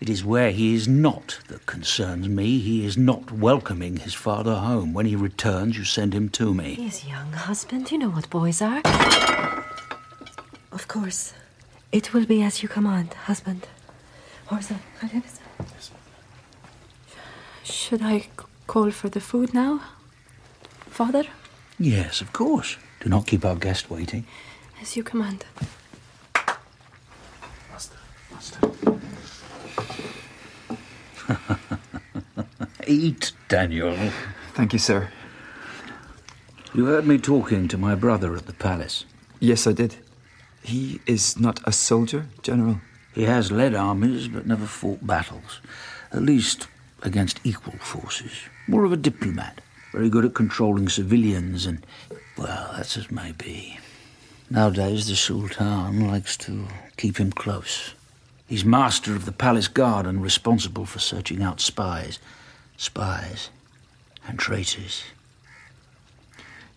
It 0.00 0.08
is 0.08 0.24
where 0.24 0.52
he 0.52 0.74
is 0.74 0.86
not 0.86 1.40
that 1.48 1.66
concerns 1.66 2.28
me. 2.28 2.58
He 2.60 2.84
is 2.84 2.96
not 2.96 3.32
welcoming 3.32 3.96
his 3.96 4.14
father 4.14 4.54
home. 4.54 4.94
When 4.94 5.06
he 5.06 5.16
returns, 5.16 5.76
you 5.76 5.84
send 5.84 6.14
him 6.14 6.28
to 6.30 6.54
me. 6.54 6.74
He 6.74 6.86
is 6.86 7.04
young, 7.04 7.32
husband. 7.32 7.90
You 7.90 7.98
know 7.98 8.10
what 8.10 8.30
boys 8.30 8.62
are. 8.62 8.80
Of 10.70 10.86
course. 10.86 11.34
It 11.90 12.12
will 12.12 12.26
be 12.26 12.42
as 12.42 12.62
you 12.62 12.68
command, 12.68 13.14
husband. 13.14 13.66
Orza, 14.48 14.76
Should 17.64 18.02
I 18.02 18.20
c- 18.20 18.28
call 18.68 18.90
for 18.92 19.08
the 19.08 19.20
food 19.20 19.52
now? 19.54 19.80
Father, 20.90 21.24
Yes, 21.80 22.20
of 22.20 22.32
course. 22.32 22.76
Do 23.00 23.08
not 23.08 23.26
keep 23.26 23.44
our 23.44 23.54
guest 23.56 23.88
waiting. 23.90 24.24
as 24.82 24.96
you 24.96 25.04
command. 25.04 25.44
Master, 27.70 27.96
Master. 28.32 28.72
Eat, 32.86 33.32
Daniel. 33.48 33.96
Thank 34.54 34.72
you, 34.72 34.78
sir. 34.80 35.08
You 36.74 36.86
heard 36.86 37.06
me 37.06 37.18
talking 37.18 37.68
to 37.68 37.78
my 37.78 37.94
brother 37.94 38.34
at 38.34 38.46
the 38.46 38.52
palace. 38.54 39.04
Yes, 39.40 39.66
I 39.68 39.72
did. 39.72 39.96
He 40.62 41.00
is 41.06 41.38
not 41.38 41.60
a 41.64 41.70
soldier, 41.72 42.26
General. 42.42 42.80
He 43.14 43.22
has 43.24 43.52
led 43.52 43.74
armies 43.74 44.26
but 44.28 44.46
never 44.46 44.66
fought 44.66 45.06
battles. 45.06 45.60
At 46.12 46.22
least 46.22 46.66
against 47.02 47.40
equal 47.44 47.78
forces. 47.78 48.32
More 48.66 48.84
of 48.84 48.92
a 48.92 48.96
diplomat. 48.96 49.60
Very 49.92 50.10
good 50.10 50.24
at 50.24 50.34
controlling 50.34 50.88
civilians 50.88 51.66
and, 51.66 51.84
well, 52.36 52.72
that's 52.76 52.96
as 52.96 53.10
may 53.10 53.32
be. 53.32 53.78
Nowadays, 54.50 55.06
the 55.06 55.16
Sultan 55.16 56.08
likes 56.08 56.36
to 56.38 56.66
keep 56.96 57.18
him 57.18 57.32
close. 57.32 57.94
He's 58.46 58.64
master 58.64 59.14
of 59.14 59.26
the 59.26 59.32
palace 59.32 59.68
guard 59.68 60.06
and 60.06 60.22
responsible 60.22 60.86
for 60.86 60.98
searching 60.98 61.42
out 61.42 61.60
spies. 61.60 62.18
Spies 62.78 63.50
and 64.26 64.38
traitors. 64.38 65.04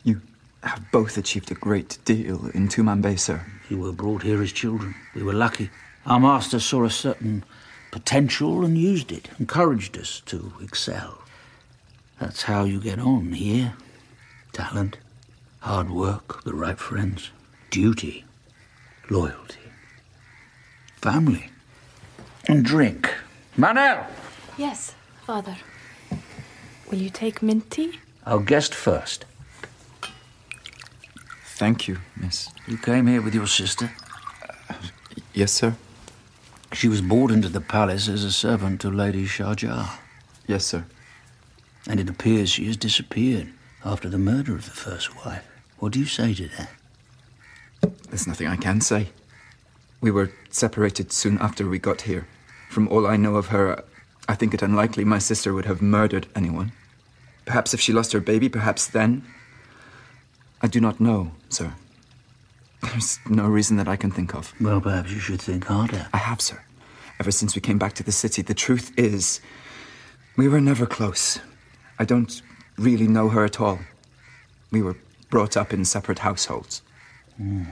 You 0.03 0.21
have 0.63 0.91
both 0.91 1.17
achieved 1.17 1.51
a 1.51 1.55
great 1.55 1.97
deal 2.03 2.47
in 2.53 2.67
Tuman 2.67 3.17
sir. 3.17 3.45
You 3.69 3.79
were 3.79 3.93
brought 3.93 4.23
here 4.23 4.41
as 4.41 4.51
children. 4.51 4.95
We 5.15 5.23
were 5.23 5.33
lucky. 5.33 5.69
Our 6.05 6.19
master 6.19 6.59
saw 6.59 6.83
a 6.83 6.89
certain 6.89 7.45
potential 7.91 8.63
and 8.65 8.77
used 8.77 9.11
it, 9.11 9.29
encouraged 9.39 9.97
us 9.97 10.21
to 10.25 10.53
excel. 10.61 11.19
That's 12.19 12.43
how 12.43 12.63
you 12.63 12.79
get 12.79 12.99
on 12.99 13.33
here. 13.33 13.73
Talent, 14.53 14.97
hard 15.59 15.89
work, 15.89 16.43
the 16.43 16.53
right 16.53 16.79
friends, 16.79 17.31
duty, 17.69 18.25
loyalty, 19.09 19.59
family, 20.97 21.49
and 22.47 22.63
drink. 22.65 23.13
Manel! 23.57 24.05
Yes, 24.57 24.95
Father. 25.25 25.57
Will 26.89 26.97
you 26.97 27.09
take 27.09 27.41
mint 27.41 27.69
tea? 27.71 27.99
Our 28.25 28.39
guest 28.39 28.73
first. 28.75 29.25
Thank 31.45 31.87
you, 31.87 31.99
miss. 32.15 32.49
You 32.67 32.77
came 32.77 33.07
here 33.07 33.21
with 33.21 33.35
your 33.35 33.47
sister? 33.47 33.91
Yes, 35.33 35.51
sir. 35.51 35.75
She 36.73 36.87
was 36.87 37.01
brought 37.01 37.31
into 37.31 37.49
the 37.49 37.61
palace 37.61 38.07
as 38.07 38.23
a 38.23 38.31
servant 38.31 38.81
to 38.81 38.89
Lady 38.89 39.25
Shajar. 39.25 39.89
Yes, 40.47 40.65
sir. 40.65 40.85
And 41.87 41.99
it 41.99 42.09
appears 42.09 42.49
she 42.49 42.65
has 42.67 42.77
disappeared 42.77 43.49
after 43.83 44.07
the 44.07 44.17
murder 44.17 44.55
of 44.55 44.65
the 44.65 44.71
first 44.71 45.25
wife. 45.25 45.43
What 45.79 45.91
do 45.91 45.99
you 45.99 46.05
say 46.05 46.33
to 46.33 46.47
that? 46.47 46.69
There's 48.09 48.27
nothing 48.27 48.47
I 48.47 48.55
can 48.55 48.79
say. 48.81 49.09
We 49.99 50.11
were 50.11 50.31
separated 50.49 51.11
soon 51.11 51.37
after 51.39 51.67
we 51.67 51.77
got 51.77 52.01
here. 52.01 52.27
From 52.69 52.87
all 52.87 53.05
I 53.05 53.17
know 53.17 53.35
of 53.35 53.47
her, 53.47 53.83
I 54.29 54.35
think 54.35 54.53
it 54.53 54.61
unlikely 54.61 55.03
my 55.03 55.19
sister 55.19 55.53
would 55.53 55.65
have 55.65 55.81
murdered 55.81 56.27
anyone. 56.35 56.71
Perhaps 57.45 57.73
if 57.73 57.81
she 57.81 57.91
lost 57.91 58.13
her 58.13 58.21
baby, 58.21 58.47
perhaps 58.47 58.87
then. 58.87 59.23
I 60.61 60.67
do 60.67 60.79
not 60.79 61.01
know, 61.01 61.31
sir. 61.49 61.73
There's 62.81 63.19
no 63.29 63.47
reason 63.47 63.77
that 63.77 63.87
I 63.87 63.95
can 63.95 64.11
think 64.11 64.33
of. 64.33 64.53
Well, 64.59 64.81
perhaps 64.81 65.11
you 65.11 65.19
should 65.19 65.41
think 65.41 65.65
harder. 65.65 66.07
I 66.13 66.17
have, 66.17 66.41
sir. 66.41 66.61
Ever 67.19 67.31
since 67.31 67.53
we 67.55 67.61
came 67.61 67.77
back 67.77 67.93
to 67.93 68.03
the 68.03 68.11
city, 68.11 68.41
the 68.41 68.55
truth 68.55 68.91
is, 68.97 69.39
we 70.35 70.47
were 70.47 70.61
never 70.61 70.85
close. 70.85 71.39
I 71.99 72.05
don't 72.05 72.41
really 72.77 73.07
know 73.07 73.29
her 73.29 73.45
at 73.45 73.61
all. 73.61 73.79
We 74.71 74.81
were 74.81 74.95
brought 75.29 75.55
up 75.55 75.71
in 75.73 75.85
separate 75.85 76.19
households. 76.19 76.81
Hmm. 77.37 77.63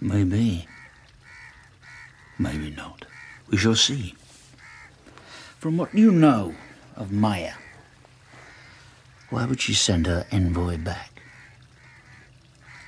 Maybe. 0.00 0.66
Maybe 2.38 2.70
not. 2.70 3.04
We 3.48 3.56
shall 3.56 3.74
see. 3.74 4.14
From 5.58 5.76
what 5.76 5.94
you 5.94 6.12
know 6.12 6.54
of 6.96 7.12
Maya, 7.12 7.54
why 9.30 9.44
would 9.44 9.60
she 9.60 9.74
send 9.74 10.06
her 10.06 10.26
envoy 10.30 10.78
back? 10.78 11.15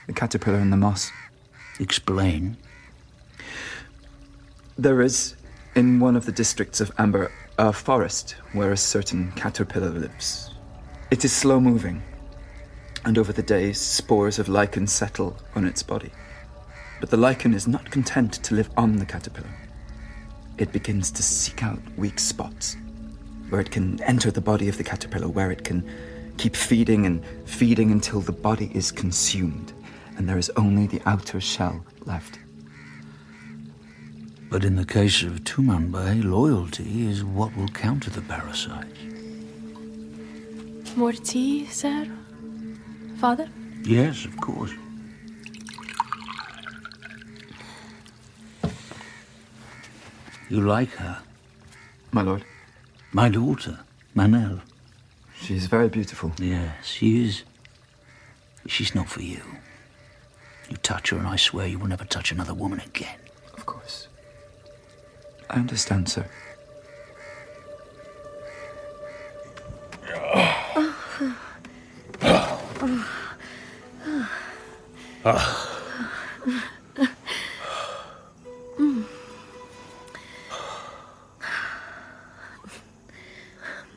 The 0.08 0.14
caterpillar 0.14 0.56
and 0.56 0.72
the 0.72 0.76
moss. 0.78 1.12
Explain. 1.78 2.56
There 4.78 5.02
is, 5.02 5.36
in 5.74 6.00
one 6.00 6.16
of 6.16 6.24
the 6.24 6.32
districts 6.32 6.80
of 6.80 6.90
Amber, 6.96 7.30
a 7.58 7.74
forest 7.74 8.34
where 8.52 8.72
a 8.72 8.76
certain 8.76 9.32
caterpillar 9.32 9.90
lives. 9.90 10.50
It 11.10 11.24
is 11.26 11.32
slow 11.32 11.60
moving. 11.60 12.02
and 13.04 13.16
over 13.18 13.32
the 13.32 13.42
days, 13.42 13.78
spores 13.78 14.38
of 14.38 14.48
lichen 14.48 14.86
settle 14.86 15.36
on 15.54 15.66
its 15.66 15.82
body. 15.82 16.10
But 17.00 17.10
the 17.10 17.16
lichen 17.16 17.54
is 17.54 17.68
not 17.68 17.90
content 17.90 18.32
to 18.44 18.54
live 18.54 18.70
on 18.76 18.96
the 18.96 19.06
caterpillar. 19.06 19.54
It 20.56 20.72
begins 20.72 21.10
to 21.12 21.22
seek 21.22 21.62
out 21.62 21.80
weak 21.96 22.18
spots 22.18 22.76
where 23.50 23.60
it 23.60 23.70
can 23.70 24.02
enter 24.02 24.30
the 24.30 24.40
body 24.40 24.68
of 24.68 24.78
the 24.78 24.84
caterpillar, 24.84 25.28
where 25.28 25.50
it 25.52 25.64
can 25.64 25.88
keep 26.38 26.56
feeding 26.56 27.06
and 27.06 27.24
feeding 27.44 27.92
until 27.92 28.20
the 28.20 28.32
body 28.32 28.70
is 28.74 28.90
consumed 28.90 29.72
and 30.18 30.28
there 30.28 30.36
is 30.36 30.50
only 30.56 30.86
the 30.86 31.00
outer 31.06 31.40
shell 31.40 31.84
left. 32.04 32.40
But 34.50 34.64
in 34.64 34.74
the 34.74 34.84
case 34.84 35.22
of 35.22 35.44
Tumanbay, 35.44 36.24
loyalty 36.24 37.06
is 37.06 37.24
what 37.24 37.56
will 37.56 37.68
counter 37.68 38.10
the 38.10 38.22
parasite. 38.22 38.96
More 40.96 41.12
tea, 41.12 41.66
sir? 41.66 42.08
Father? 43.18 43.48
Yes, 43.84 44.24
of 44.24 44.36
course. 44.40 44.72
You 50.50 50.60
like 50.62 50.90
her? 50.92 51.22
My 52.10 52.22
lord? 52.22 52.44
My 53.12 53.28
daughter, 53.28 53.80
Manel. 54.16 54.62
She 55.40 55.54
is 55.54 55.66
very 55.66 55.88
beautiful. 55.88 56.32
Yes, 56.38 56.86
she 56.86 57.24
is. 57.24 57.44
She's 58.66 58.94
not 58.94 59.08
for 59.08 59.22
you. 59.22 59.42
You 60.68 60.76
touch 60.76 61.10
her, 61.10 61.16
and 61.18 61.26
I 61.26 61.36
swear 61.36 61.66
you 61.66 61.78
will 61.78 61.88
never 61.88 62.04
touch 62.04 62.30
another 62.30 62.54
woman 62.54 62.80
again. 62.80 63.18
Of 63.56 63.66
course. 63.66 64.08
I 65.50 65.56
understand, 65.56 66.08
sir. 66.08 66.28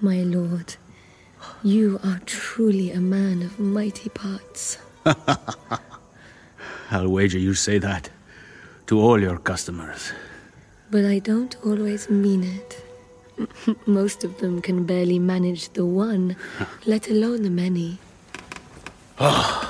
My 0.03 0.23
lord, 0.23 0.77
you 1.63 1.99
are 2.03 2.19
truly 2.25 2.89
a 2.91 2.99
man 2.99 3.43
of 3.43 3.59
mighty 3.59 4.09
parts. 4.09 4.79
I'll 6.91 7.07
wager 7.07 7.39
you 7.39 7.53
say 7.53 7.79
that 7.79 8.09
to 8.87 8.99
all 8.99 9.19
your 9.21 9.37
customers. 9.37 10.11
But 10.89 11.05
I 11.05 11.19
don't 11.19 11.55
always 11.65 12.09
mean 12.09 12.43
it. 12.43 12.83
Most 13.87 14.25
of 14.25 14.39
them 14.39 14.61
can 14.61 14.83
barely 14.83 15.17
manage 15.17 15.69
the 15.69 15.85
one, 15.85 16.35
let 16.85 17.09
alone 17.09 17.43
the 17.43 17.49
many. 17.49 17.99
Ah. 19.17 19.69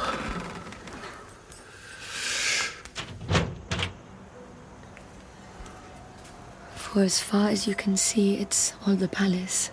For 6.74 7.04
as 7.04 7.22
far 7.22 7.50
as 7.50 7.68
you 7.68 7.76
can 7.76 7.96
see, 7.98 8.38
it's 8.38 8.74
all 8.86 8.96
the 8.96 9.08
palace. 9.08 9.70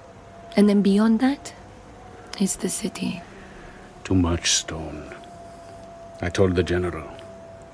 And 0.54 0.68
then 0.68 0.82
beyond 0.82 1.20
that, 1.20 1.54
it's 2.38 2.56
the 2.56 2.68
city. 2.68 3.22
Too 4.04 4.14
much 4.14 4.50
stone. 4.52 5.14
I 6.20 6.28
told 6.28 6.54
the 6.54 6.62
general, 6.62 7.08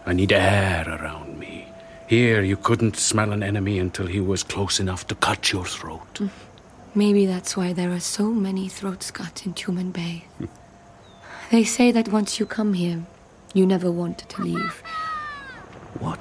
I 0.07 0.13
need 0.13 0.33
air 0.33 0.85
around 0.87 1.39
me. 1.39 1.69
Here, 2.07 2.43
you 2.43 2.57
couldn't 2.57 2.97
smell 2.97 3.33
an 3.33 3.43
enemy 3.43 3.79
until 3.79 4.07
he 4.07 4.21
was 4.21 4.43
close 4.43 4.79
enough 4.79 5.07
to 5.09 5.15
cut 5.15 5.53
your 5.53 5.65
throat. 5.65 6.15
Mm. 6.15 6.31
Maybe 6.95 7.27
that's 7.27 7.57
why 7.57 7.73
there 7.73 7.91
are 7.91 8.01
so 8.01 8.31
many 8.31 8.69
throats 8.69 9.11
cut 9.11 9.47
in 9.47 9.55
Tumanbay. 9.55 10.25
they 11.51 11.65
say 11.65 11.91
that 11.91 12.09
once 12.09 12.39
you 12.39 12.47
come 12.47 12.75
here, 12.75 13.05
you 13.55 13.67
never 13.67 13.91
want 13.91 14.19
to 14.19 14.43
leave. 14.43 14.83
What 15.99 16.21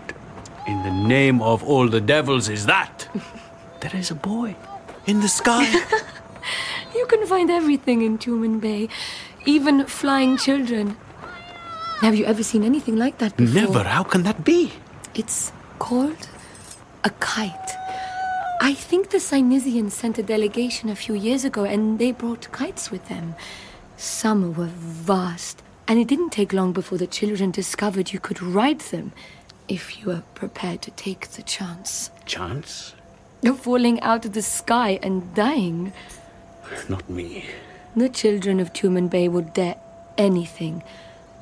in 0.68 0.82
the 0.84 0.92
name 0.92 1.42
of 1.42 1.64
all 1.64 1.88
the 1.88 2.02
devils 2.02 2.50
is 2.50 2.66
that? 2.66 3.08
there 3.82 3.96
is 3.96 4.10
a 4.12 4.16
boy 4.16 4.56
in 5.06 5.20
the 5.20 5.28
sky. 5.28 5.68
You 6.96 7.08
can 7.08 7.26
find 7.26 7.50
everything 7.50 8.04
in 8.04 8.18
Tumanbay, 8.20 8.90
even 9.46 9.86
flying 9.86 10.38
children. 10.38 10.96
Have 12.04 12.16
you 12.16 12.26
ever 12.26 12.44
seen 12.44 12.66
anything 12.66 12.98
like 12.98 13.20
that 13.20 13.38
before? 13.38 13.62
Never. 13.62 13.84
How 13.84 14.04
can 14.04 14.24
that 14.24 14.44
be? 14.44 14.74
It's 15.16 15.54
called 15.80 16.28
a 17.06 17.10
kite. 17.10 17.72
I 18.60 18.74
think 18.74 19.12
the 19.12 19.20
Cynesians 19.20 19.94
sent 19.94 20.18
a 20.18 20.24
delegation 20.24 20.90
a 20.90 20.98
few 20.98 21.16
years 21.16 21.46
ago 21.46 21.64
and 21.64 22.00
they 22.00 22.12
brought 22.12 22.52
kites 22.52 22.92
with 22.92 23.08
them. 23.08 23.36
Some 23.96 24.54
were 24.54 24.74
vast, 24.76 25.64
and 25.88 25.98
it 25.98 26.10
didn't 26.10 26.32
take 26.32 26.52
long 26.52 26.74
before 26.74 26.98
the 26.98 27.08
children 27.08 27.52
discovered 27.52 28.12
you 28.12 28.20
could 28.20 28.42
ride 28.42 28.82
them 28.82 29.14
if 29.70 29.98
you 29.98 30.08
were 30.08 30.24
prepared 30.36 30.82
to 30.82 30.92
take 30.92 31.30
the 31.30 31.42
chance. 31.42 32.12
Chance? 32.26 32.96
Of 33.46 33.62
falling 33.62 34.02
out 34.02 34.26
of 34.26 34.34
the 34.34 34.42
sky 34.42 35.00
and 35.02 35.34
dying. 35.34 35.94
Not 36.90 37.10
me. 37.10 37.46
The 37.96 38.10
children 38.10 38.60
of 38.60 38.74
Tumanbay 38.74 39.32
would 39.32 39.54
dare 39.54 39.78
anything. 40.18 40.84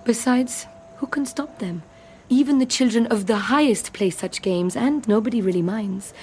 Besides, 0.04 0.68
who 0.98 1.08
can 1.08 1.26
stop 1.26 1.60
them? 1.60 1.84
Even 2.30 2.60
the 2.60 2.66
children 2.66 3.06
of 3.08 3.28
the 3.28 3.38
highest 3.38 3.94
play 3.94 4.10
such 4.10 4.42
games, 4.42 4.76
and 4.76 5.08
nobody 5.08 5.42
really 5.42 5.62
minds. 5.62 6.14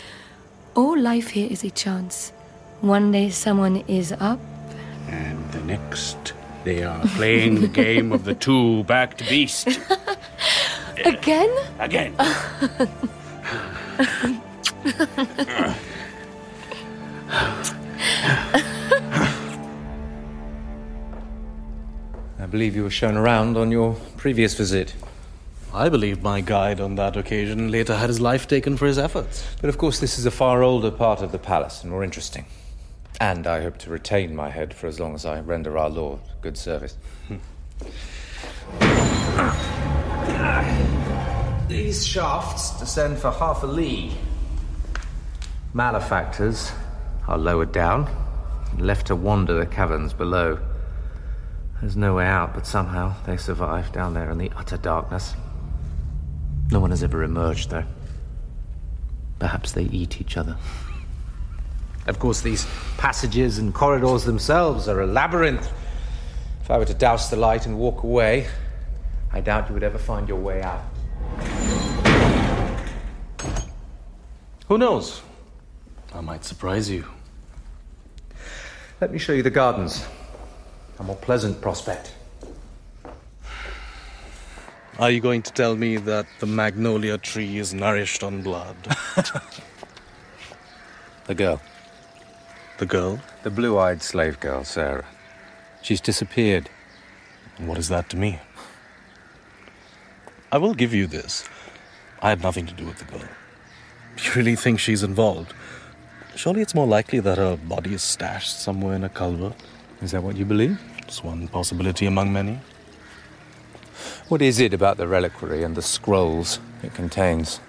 All 0.75 0.99
life 0.99 1.31
here 1.31 1.51
is 1.51 1.65
a 1.65 1.71
chance. 1.71 2.33
One 2.81 3.13
day 3.13 3.31
someone 3.31 3.85
is 3.89 4.13
up. 4.13 4.41
And 5.09 5.51
the 5.53 5.61
next, 5.61 6.33
they 6.65 6.83
are 6.83 7.01
playing 7.17 7.61
the 7.61 7.69
game 7.69 8.13
of 8.13 8.25
the 8.25 8.35
two 8.35 8.85
backed 8.85 9.29
beast. 9.29 9.69
Again? 11.05 11.51
Again. 11.79 12.15
believe 22.51 22.75
you 22.75 22.83
were 22.83 22.91
shown 22.91 23.17
around 23.17 23.57
on 23.57 23.71
your 23.71 23.95
previous 24.17 24.55
visit. 24.55 24.95
I 25.73 25.91
believe 25.91 26.23
my 26.23 26.41
guide 26.41 26.81
on 26.81 26.95
that 26.95 27.17
occasion 27.17 27.71
later 27.71 27.95
had 27.95 28.09
his 28.09 28.21
life 28.21 28.49
taken 28.49 28.77
for 28.77 28.87
his 28.87 28.99
efforts. 28.99 29.45
But 29.61 29.69
of 29.69 29.77
course, 29.77 30.01
this 30.01 30.19
is 30.19 30.25
a 30.25 30.31
far 30.31 30.63
older 30.63 30.91
part 30.91 31.21
of 31.21 31.31
the 31.31 31.39
palace 31.39 31.83
and 31.83 31.91
more 31.91 32.03
interesting. 32.03 32.47
And 33.21 33.47
I 33.47 33.63
hope 33.63 33.77
to 33.79 33.91
retain 33.91 34.35
my 34.35 34.49
head 34.49 34.73
for 34.73 34.87
as 34.87 34.99
long 34.99 35.15
as 35.15 35.27
I 35.27 35.41
render 35.41 35.77
our 35.77 35.91
lord 35.91 36.21
good 36.41 36.57
service. 36.57 36.97
These 41.69 42.07
shafts 42.07 42.81
descend 42.81 43.19
for 43.19 43.31
half 43.31 43.63
a 43.63 43.67
league. 43.67 44.13
Malefactors 45.75 46.73
are 47.27 47.37
lowered 47.37 47.73
down 47.73 48.09
and 48.73 48.87
left 48.87 49.09
to 49.09 49.17
wander 49.17 49.53
the 49.53 49.67
caverns 49.67 50.15
below. 50.15 50.59
There's 51.81 51.97
no 51.97 52.15
way 52.15 52.27
out, 52.27 52.55
but 52.55 52.67
somehow 52.67 53.15
they 53.25 53.37
survive 53.37 53.93
down 53.93 54.15
there 54.15 54.31
in 54.31 54.39
the 54.39 54.51
utter 54.57 54.77
darkness. 54.77 55.35
No 56.71 56.81
one 56.81 56.91
has 56.91 57.03
ever 57.03 57.23
emerged, 57.23 57.71
though. 57.71 57.85
Perhaps 59.39 59.73
they 59.73 59.85
eat 59.85 60.21
each 60.21 60.37
other. 60.37 60.57
Of 62.07 62.19
course, 62.19 62.41
these 62.41 62.67
passages 62.97 63.59
and 63.59 63.73
corridors 63.73 64.25
themselves 64.25 64.89
are 64.89 65.01
a 65.01 65.07
labyrinth. 65.07 65.71
If 66.63 66.71
I 66.71 66.79
were 66.79 66.85
to 66.85 66.95
douse 66.95 67.31
the 67.31 67.37
light 67.37 67.67
and 67.67 67.79
walk 67.79 68.03
away, 68.03 68.49
I 69.33 69.41
doubt 69.41 69.69
you 69.69 69.75
would 69.75 69.83
ever 69.85 69.99
find 69.99 70.29
your 70.29 70.39
way 70.39 70.63
out. 70.63 70.83
Who 74.67 74.79
knows? 74.79 75.23
I 76.13 76.21
might 76.21 76.45
surprise 76.45 76.91
you. 76.91 77.07
Let 79.01 79.13
me 79.13 79.19
show 79.19 79.33
you 79.33 79.43
the 79.43 79.51
gardens. 79.51 80.05
A 80.99 81.03
more 81.03 81.17
pleasant 81.17 81.61
prospect. 81.61 82.15
Are 84.99 85.11
you 85.11 85.21
going 85.21 85.43
to 85.43 85.53
tell 85.53 85.77
me 85.77 85.97
that 85.97 86.27
the 86.41 86.47
magnolia 86.47 87.19
tree 87.19 87.59
is 87.59 87.73
nourished 87.73 88.23
on 88.23 88.43
blood? 88.43 88.77
The 91.29 91.35
girl. 91.35 91.61
The 92.79 92.87
girl? 92.87 93.21
The 93.43 93.51
blue 93.51 93.79
eyed 93.79 94.03
slave 94.03 94.41
girl, 94.41 94.65
Sarah. 94.65 95.05
She's 95.83 96.01
disappeared. 96.01 96.71
What 97.59 97.77
is 97.77 97.91
that 97.91 98.09
to 98.09 98.17
me? 98.17 98.39
I 100.51 100.57
will 100.57 100.73
give 100.73 100.95
you 100.95 101.07
this. 101.07 101.47
I 102.23 102.31
had 102.31 102.43
nothing 102.43 102.65
to 102.65 102.73
do 102.73 102.87
with 102.87 103.01
the 103.01 103.05
girl. 103.05 103.29
You 104.25 104.33
really 104.37 104.57
think 104.57 104.81
she's 104.81 105.03
involved? 105.03 105.53
Surely 106.35 106.63
it's 106.63 106.75
more 106.75 106.87
likely 106.87 107.21
that 107.21 107.37
her 107.37 107.59
body 107.59 107.93
is 107.93 108.03
stashed 108.03 108.59
somewhere 108.59 108.95
in 108.95 109.05
a 109.05 109.11
culvert. 109.11 109.53
Is 110.01 110.13
that 110.13 110.23
what 110.23 110.37
you 110.37 110.45
believe? 110.45 110.81
It's 110.99 111.25
one 111.25 111.49
possibility 111.49 112.07
among 112.07 112.33
many. 112.33 112.61
What 114.29 114.43
is 114.43 114.61
it 114.61 114.73
about 114.73 114.97
the 114.97 115.09
reliquary 115.09 115.63
and 115.63 115.75
the 115.75 115.83
scrolls 115.83 116.61
it 116.83 116.95
contains? 116.95 117.61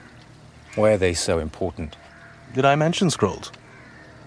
Why 0.75 0.91
are 0.91 0.97
they 0.97 1.13
so 1.13 1.39
important? 1.39 1.95
Did 2.53 2.65
I 2.65 2.75
mention 2.75 3.09
scrolls? 3.09 3.51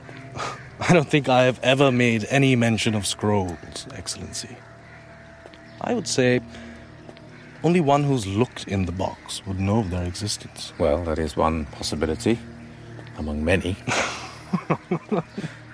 I 0.81 0.93
don't 0.93 1.09
think 1.09 1.29
I 1.29 1.45
have 1.45 1.61
ever 1.63 1.93
made 1.93 2.27
any 2.29 2.57
mention 2.57 2.95
of 2.95 3.07
scrolls, 3.07 3.87
Excellency. 3.95 4.57
I 5.81 5.95
would 5.95 6.09
say 6.09 6.41
only 7.63 7.81
one 7.81 8.03
who's 8.03 8.27
looked 8.27 8.67
in 8.67 8.87
the 8.87 8.93
box 8.93 9.47
would 9.47 9.61
know 9.61 9.79
of 9.79 9.91
their 9.91 10.05
existence. 10.05 10.73
Well, 10.79 11.05
that 11.05 11.19
is 11.19 11.37
one 11.37 11.67
possibility 11.67 12.39
among 13.19 13.45
many. 13.45 13.77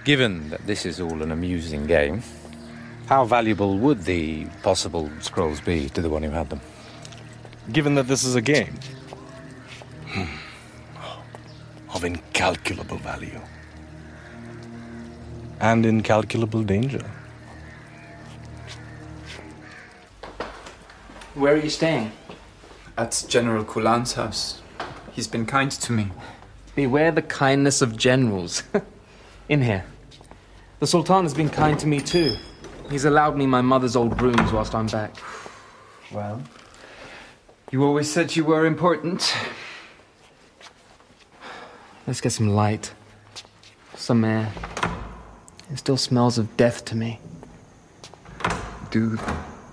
Given 0.09 0.49
that 0.49 0.67
this 0.67 0.87
is 0.87 1.03
all 1.03 1.21
an 1.23 1.31
amusing 1.33 1.87
game, 1.87 2.23
how 3.09 3.27
valuable 3.27 3.77
would 3.77 4.05
the 4.05 4.47
possible 4.63 5.11
scrolls 5.21 5.61
be 5.61 5.91
to 5.91 6.01
the 6.01 6.09
one 6.09 6.23
who 6.23 6.31
had 6.31 6.49
them? 6.49 6.63
Given 7.71 7.95
that 7.97 8.09
this 8.09 8.25
is 8.25 8.35
a 8.35 8.41
game, 8.41 8.73
hmm, 10.07 10.25
of 11.95 12.05
incalculable 12.05 12.97
value 12.97 13.39
and 15.61 15.85
incalculable 15.85 16.63
danger. 16.63 17.05
Where 21.35 21.53
are 21.53 21.63
you 21.63 21.69
staying? 21.69 22.13
At 22.97 23.27
General 23.29 23.63
Kulan's 23.63 24.15
house. 24.15 24.63
He's 25.13 25.29
been 25.29 25.45
kind 25.45 25.71
to 25.71 25.93
me. 25.93 26.13
Beware 26.75 27.13
the 27.13 27.21
kindness 27.21 27.83
of 27.83 27.99
generals. 27.99 28.63
In 29.51 29.61
here. 29.61 29.85
The 30.81 30.87
Sultan 30.87 31.25
has 31.25 31.35
been 31.35 31.49
kind 31.49 31.79
to 31.81 31.87
me 31.87 32.01
too. 32.01 32.37
He's 32.91 33.05
allowed 33.05 33.37
me 33.37 33.47
my 33.47 33.61
mother's 33.61 33.97
old 33.97 34.21
rooms 34.23 34.53
whilst 34.53 34.75
I'm 34.75 34.87
back. 34.87 35.15
Well, 36.13 36.43
you 37.71 37.85
always 37.85 38.11
said 38.11 38.35
you 38.37 38.45
were 38.45 38.65
important. 38.65 39.35
Let's 42.07 42.21
get 42.21 42.33
some 42.33 42.49
light. 42.49 42.93
Some 43.95 44.25
air. 44.25 44.53
It 45.71 45.79
still 45.79 45.97
smells 45.97 46.39
of 46.39 46.57
death 46.57 46.85
to 46.87 46.97
me. 46.97 47.21
Do 48.91 49.19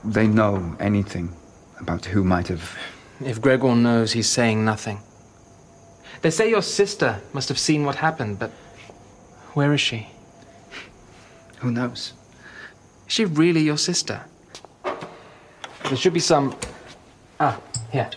they 0.03 0.27
know 0.27 0.75
anything 0.79 1.33
about 1.79 2.05
who 2.05 2.23
might 2.23 2.47
have. 2.47 2.77
If 3.23 3.41
Gregor 3.41 3.75
knows, 3.75 4.13
he's 4.13 4.29
saying 4.29 4.63
nothing. 4.63 4.99
They 6.21 6.31
say 6.31 6.49
your 6.49 6.61
sister 6.61 7.21
must 7.33 7.49
have 7.49 7.59
seen 7.59 7.85
what 7.85 7.95
happened, 7.95 8.39
but 8.39 8.51
where 9.53 9.73
is 9.73 9.81
she? 9.81 10.09
Who 11.59 11.71
knows? 11.71 12.13
Is 13.07 13.13
she 13.13 13.25
really 13.25 13.61
your 13.61 13.77
sister? 13.77 14.21
There 14.83 15.95
should 15.95 16.13
be 16.13 16.19
some. 16.19 16.55
Ah, 17.39 17.59
here. 17.91 18.09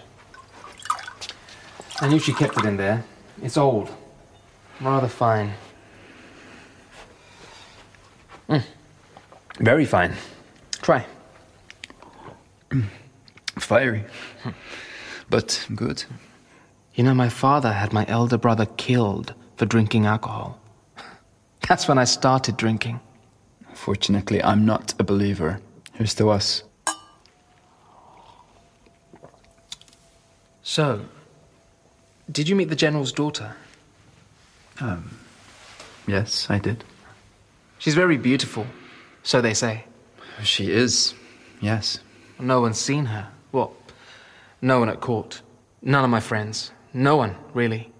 I 2.01 2.09
knew 2.09 2.19
she 2.19 2.33
kept 2.33 2.57
it 2.59 2.65
in 2.65 2.77
there. 2.77 3.05
It's 3.43 3.57
old. 3.57 3.91
Rather 4.81 5.09
fine. 5.09 5.53
Mm. 8.49 8.63
Very 9.59 9.85
fine. 9.85 10.15
Try. 10.81 11.05
Fiery. 13.59 14.05
But 15.31 15.67
good. 15.75 16.05
You 16.95 17.05
know, 17.05 17.13
my 17.13 17.29
father 17.29 17.73
had 17.73 17.93
my 17.93 18.07
elder 18.09 18.39
brother 18.39 18.65
killed 18.65 19.35
for 19.59 19.67
drinking 19.67 20.07
alcohol. 20.07 20.59
That's 21.69 21.87
when 21.87 21.99
I 21.99 22.05
started 22.05 22.57
drinking. 22.57 23.01
Fortunately, 23.79 24.43
I'm 24.43 24.67
not 24.67 24.93
a 24.99 25.05
believer. 25.05 25.61
Here's 25.95 26.13
to 26.17 26.31
us. 26.31 26.65
So, 30.63 31.05
did 32.31 32.49
you 32.49 32.57
meet 32.57 32.71
the 32.71 32.77
general's 32.77 33.13
daughter? 33.13 33.55
Um, 34.81 35.17
yes, 36.09 36.51
I 36.51 36.59
did. 36.59 36.83
She's 37.79 37.95
very 37.95 38.17
beautiful, 38.19 38.67
so 39.23 39.41
they 39.41 39.55
say. 39.55 39.85
She 40.43 40.73
is, 40.73 41.15
yes. 41.61 42.01
No 42.41 42.61
one's 42.61 42.81
seen 42.81 43.07
her. 43.07 43.29
What? 43.53 43.71
No 44.61 44.81
one 44.81 44.89
at 44.89 45.01
court. 45.01 45.41
None 45.83 46.05
of 46.05 46.11
my 46.11 46.21
friends. 46.21 46.73
No 46.93 47.17
one, 47.17 47.37
really. 47.55 47.93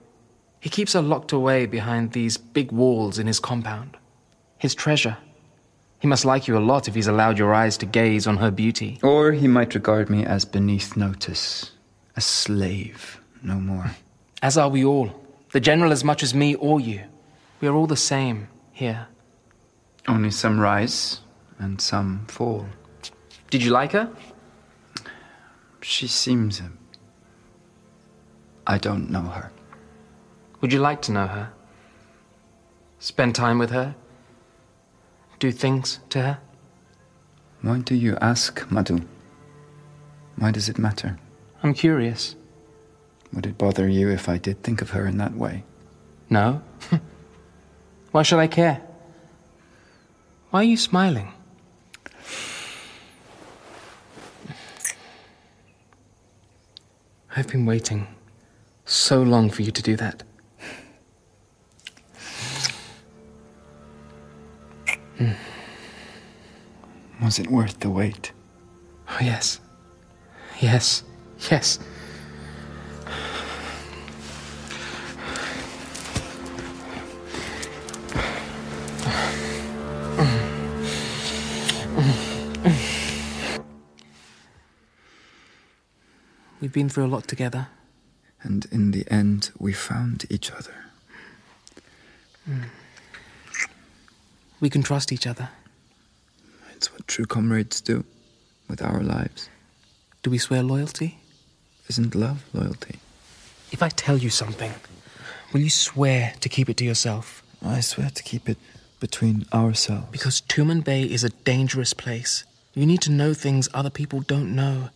He 0.59 0.71
keeps 0.71 0.95
her 0.95 1.01
locked 1.01 1.31
away 1.31 1.67
behind 1.67 2.13
these 2.13 2.37
big 2.37 2.73
walls 2.73 3.19
in 3.21 3.29
his 3.29 3.39
compound. 3.39 3.97
His 4.59 4.75
treasure. 4.75 5.17
He 6.01 6.07
must 6.07 6.25
like 6.25 6.47
you 6.47 6.57
a 6.57 6.61
lot 6.61 6.87
if 6.89 6.95
he's 6.95 7.09
allowed 7.09 7.39
your 7.39 7.53
eyes 7.53 7.77
to 7.79 7.87
gaze 7.87 8.27
on 8.27 8.37
her 8.37 8.51
beauty. 8.51 8.99
Or 9.03 9.33
he 9.33 9.49
might 9.49 9.75
regard 9.75 10.09
me 10.09 10.25
as 10.25 10.45
beneath 10.45 10.97
notice. 10.97 11.73
A 12.17 12.21
slave, 12.21 13.21
no 13.43 13.55
more. 13.55 13.91
As 14.43 14.57
are 14.57 14.69
we 14.69 14.85
all. 14.85 15.11
The 15.51 15.59
general 15.61 15.91
as 15.91 16.05
much 16.05 16.23
as 16.23 16.33
me 16.33 16.55
or 16.55 16.79
you. 16.79 17.03
We 17.61 17.67
are 17.67 17.75
all 17.75 17.89
the 17.89 17.97
same 17.97 18.47
here. 18.71 19.09
Only 20.07 20.31
some 20.31 20.61
rise 20.61 21.21
and 21.59 21.81
some 21.81 22.25
fall. 22.29 22.69
Did 23.51 23.65
you 23.65 23.73
like 23.73 23.93
her? 23.93 24.09
She 25.81 26.07
seems. 26.07 26.61
uh, 26.61 26.69
I 28.67 28.79
don't 28.79 29.11
know 29.11 29.23
her. 29.23 29.51
Would 30.61 30.73
you 30.73 30.79
like 30.79 31.03
to 31.03 31.13
know 31.13 31.27
her? 31.27 31.51
Spend 33.01 33.35
time 33.35 33.59
with 33.59 33.71
her? 33.71 33.97
Do 35.39 35.53
things 35.53 36.01
to 36.11 36.23
her? 36.23 36.39
Why 37.63 37.79
do 37.79 37.95
you 37.95 38.17
ask, 38.21 38.71
Madhu? 38.71 39.01
Why 40.37 40.51
does 40.51 40.69
it 40.69 40.79
matter? 40.79 41.19
I'm 41.63 41.75
curious. 41.75 42.37
Would 43.33 43.47
it 43.47 43.59
bother 43.59 43.89
you 43.89 44.09
if 44.09 44.29
I 44.29 44.39
did 44.39 44.63
think 44.63 44.83
of 44.83 44.91
her 44.91 45.07
in 45.07 45.19
that 45.19 45.35
way? 45.35 45.65
No. 46.31 46.63
Why 48.13 48.23
should 48.23 48.39
I 48.39 48.47
care? 48.47 48.81
Why 50.51 50.61
are 50.61 50.65
you 50.65 50.77
smiling? 50.77 51.33
I've 57.37 57.49
been 57.49 57.67
waiting 57.67 58.09
so 58.85 59.23
long 59.23 59.51
for 59.51 59.63
you 59.63 59.71
to 59.71 59.83
do 59.83 59.95
that. 59.97 60.23
Hmm. 65.19 65.33
Was 67.21 67.39
it 67.41 67.51
worth 67.51 67.81
the 67.81 67.91
wait? 67.91 68.31
Oh, 69.09 69.19
yes. 69.21 69.59
Yes. 70.61 71.03
Yes. 71.51 71.81
We've 86.61 86.73
been 86.73 86.89
through 86.89 87.07
a 87.07 87.09
lot 87.09 87.27
together. 87.27 87.69
And 88.43 88.67
in 88.71 88.93
the 88.93 89.05
end, 89.11 89.51
we 89.59 89.73
found 89.73 90.27
each 90.31 90.53
other. 90.53 90.75
Mm. 92.49 92.65
We 94.61 94.71
can 94.71 94.83
trust 94.83 95.13
each 95.13 95.27
other. 95.27 95.51
It's 96.75 96.93
what 96.93 97.07
true 97.09 97.27
comrades 97.27 97.81
do 97.81 98.05
with 98.69 98.83
our 98.83 99.01
lives. 99.03 99.49
Do 100.23 100.31
we 100.31 100.39
swear 100.39 100.63
loyalty? 100.63 101.19
Isn't 101.89 102.15
love 102.15 102.45
loyalty? 102.53 102.99
If 103.71 103.83
I 103.83 103.89
tell 103.89 104.19
you 104.19 104.31
something, 104.31 104.75
will 105.53 105.61
you 105.61 105.71
swear 105.71 106.35
to 106.41 106.49
keep 106.49 106.69
it 106.69 106.77
to 106.79 106.85
yourself? 106.85 107.43
I 107.65 107.81
swear 107.81 108.11
to 108.11 108.23
keep 108.23 108.49
it 108.49 108.59
between 109.01 109.47
ourselves. 109.53 110.09
Because 110.11 110.41
Tumanbay 110.43 111.09
is 111.09 111.25
a 111.25 111.31
dangerous 111.31 111.95
place. 111.95 112.45
You 112.75 112.87
need 112.87 113.01
to 113.03 113.13
know 113.13 113.35
things 113.35 113.69
other 113.75 113.91
people 113.91 114.21
don't 114.21 114.55
know, 114.55 114.91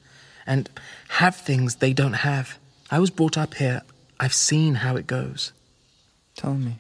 and 0.47 0.69
have 1.09 1.37
things 1.37 1.77
they 1.77 1.93
don't 1.93 2.13
have. 2.13 2.59
I 2.91 2.99
was 2.99 3.11
brought 3.11 3.39
up 3.39 3.55
here. 3.55 3.83
I've 4.21 4.35
seen 4.35 4.77
how 4.77 4.97
it 4.97 5.07
goes. 5.07 5.53
Tell 6.37 6.55
me. 6.55 6.79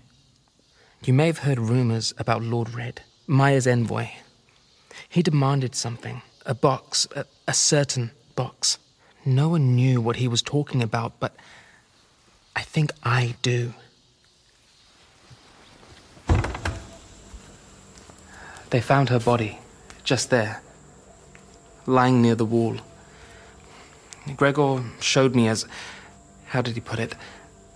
You 1.05 1.12
may 1.12 1.27
have 1.27 1.38
heard 1.38 1.59
rumors 1.59 2.15
about 2.17 2.45
Lord 2.45 2.75
Red, 2.75 3.03
Maya's 3.27 3.67
envoy. 3.67 4.11
He 5.09 5.21
demanded 5.21 5.75
something 5.75 6.23
a 6.47 6.55
box, 6.55 7.09
a, 7.17 7.25
a 7.49 7.53
certain 7.53 8.12
box. 8.37 8.79
No 9.25 9.48
one 9.48 9.75
knew 9.75 10.00
what 10.00 10.17
he 10.17 10.29
was 10.29 10.42
talking 10.42 10.81
about, 10.81 11.19
but 11.19 11.35
I 12.55 12.63
think 12.63 12.92
I 13.03 13.35
do. 13.42 13.75
They 18.71 18.81
found 18.81 19.09
her 19.09 19.19
body, 19.19 19.59
just 20.05 20.31
there, 20.31 20.63
lying 21.85 22.23
near 22.23 22.37
the 22.37 22.44
wall. 22.44 22.77
Gregor 24.37 24.85
showed 25.00 25.35
me 25.35 25.48
as, 25.48 25.67
how 26.46 26.63
did 26.63 26.75
he 26.75 26.81
put 26.81 27.00
it, 27.00 27.17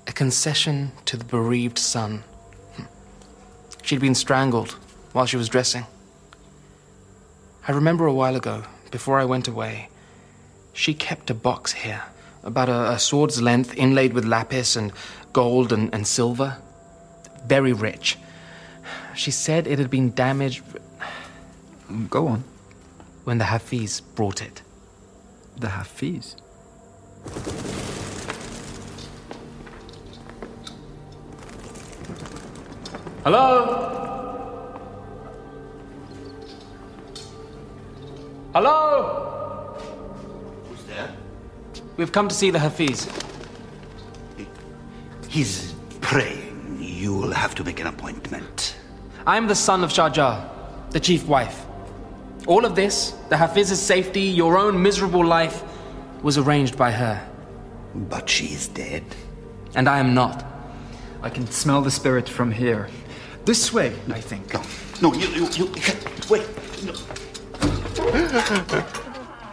a 0.07 0.13
concession 0.13 0.93
to 1.07 1.17
the 1.17 1.25
bereaved 1.25 1.79
son. 1.79 2.23
She'd 3.87 4.01
been 4.01 4.17
strangled 4.17 4.73
while 5.13 5.27
she 5.27 5.37
was 5.37 5.49
dressing. 5.49 5.87
I 7.69 7.71
remember 7.71 8.05
a 8.05 8.13
while 8.13 8.35
ago, 8.35 8.65
before 8.91 9.21
I 9.21 9.25
went 9.25 9.47
away, 9.47 9.91
she 10.73 10.93
kept 10.93 11.31
a 11.31 11.35
box 11.35 11.73
here, 11.73 12.03
about 12.43 12.69
a, 12.69 12.91
a 12.91 12.99
sword's 12.99 13.41
length, 13.41 13.77
inlaid 13.77 14.13
with 14.13 14.25
lapis 14.25 14.75
and 14.75 14.93
gold 15.33 15.73
and, 15.73 15.95
and 15.95 16.05
silver. 16.05 16.57
Very 17.47 17.73
rich. 17.73 18.19
She 19.15 19.31
said 19.31 19.69
it 19.69 19.79
had 19.79 19.89
been 19.89 20.13
damaged. 20.13 20.65
Go 22.11 22.27
on. 22.27 22.43
when 23.23 23.39
the 23.39 23.45
Hafiz 23.45 24.01
brought 24.01 24.43
it. 24.43 24.63
The 25.57 25.69
Hafiz? 25.69 26.35
Hello? 33.27 34.79
Hello? 38.55 39.75
Who's 40.69 40.85
there? 40.85 41.13
We've 41.97 42.13
come 42.13 42.29
to 42.29 42.35
see 42.37 42.51
the 42.53 42.61
Hafiz. 42.61 43.11
He's 45.29 45.75
praying. 46.01 46.79
You'll 46.81 47.33
have 47.33 47.57
to 47.57 47.65
make 47.65 47.81
an 47.81 47.89
appointment. 47.89 48.77
I 49.27 49.37
am 49.37 49.49
the 49.49 49.57
son 49.57 49.83
of 49.83 49.91
Shajar, 49.91 50.49
the 50.93 51.01
chief 51.01 51.27
wife. 51.27 51.67
All 52.47 52.65
of 52.65 52.77
this, 52.77 53.11
the 53.29 53.37
Hafiz's 53.37 53.83
safety, 53.83 54.21
your 54.21 54.57
own 54.57 54.81
miserable 54.81 55.27
life, 55.27 55.65
was 56.23 56.39
arranged 56.39 56.79
by 56.79 56.93
her. 56.93 57.29
But 57.93 58.31
she 58.31 58.55
is 58.55 58.69
dead. 58.69 59.03
And 59.75 59.89
I 59.89 59.99
am 59.99 60.15
not. 60.15 60.45
I 61.23 61.29
can 61.29 61.49
smell 61.49 61.83
the 61.83 61.91
spirit 61.91 62.29
from 62.29 62.53
here. 62.53 62.89
This 63.47 63.73
way, 63.73 63.95
I 64.11 64.21
think. 64.21 64.53
No, 65.01 65.15
you, 65.15 65.29
you, 65.29 65.47
you 65.51 65.73
wait. 66.29 66.49
No. 66.85 66.93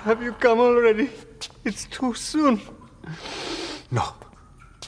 Have 0.02 0.24
you 0.24 0.34
come 0.34 0.60
already? 0.60 1.12
It's 1.64 1.86
too 1.86 2.16
soon. 2.16 2.60
No. 3.92 4.16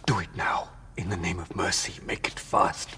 Do 0.08 0.18
it 0.18 0.30
now. 0.36 0.70
In 0.98 1.10
the 1.10 1.18
name 1.18 1.38
of 1.38 1.56
mercy, 1.56 1.94
make 2.08 2.28
it 2.28 2.40
fast. 2.40 2.98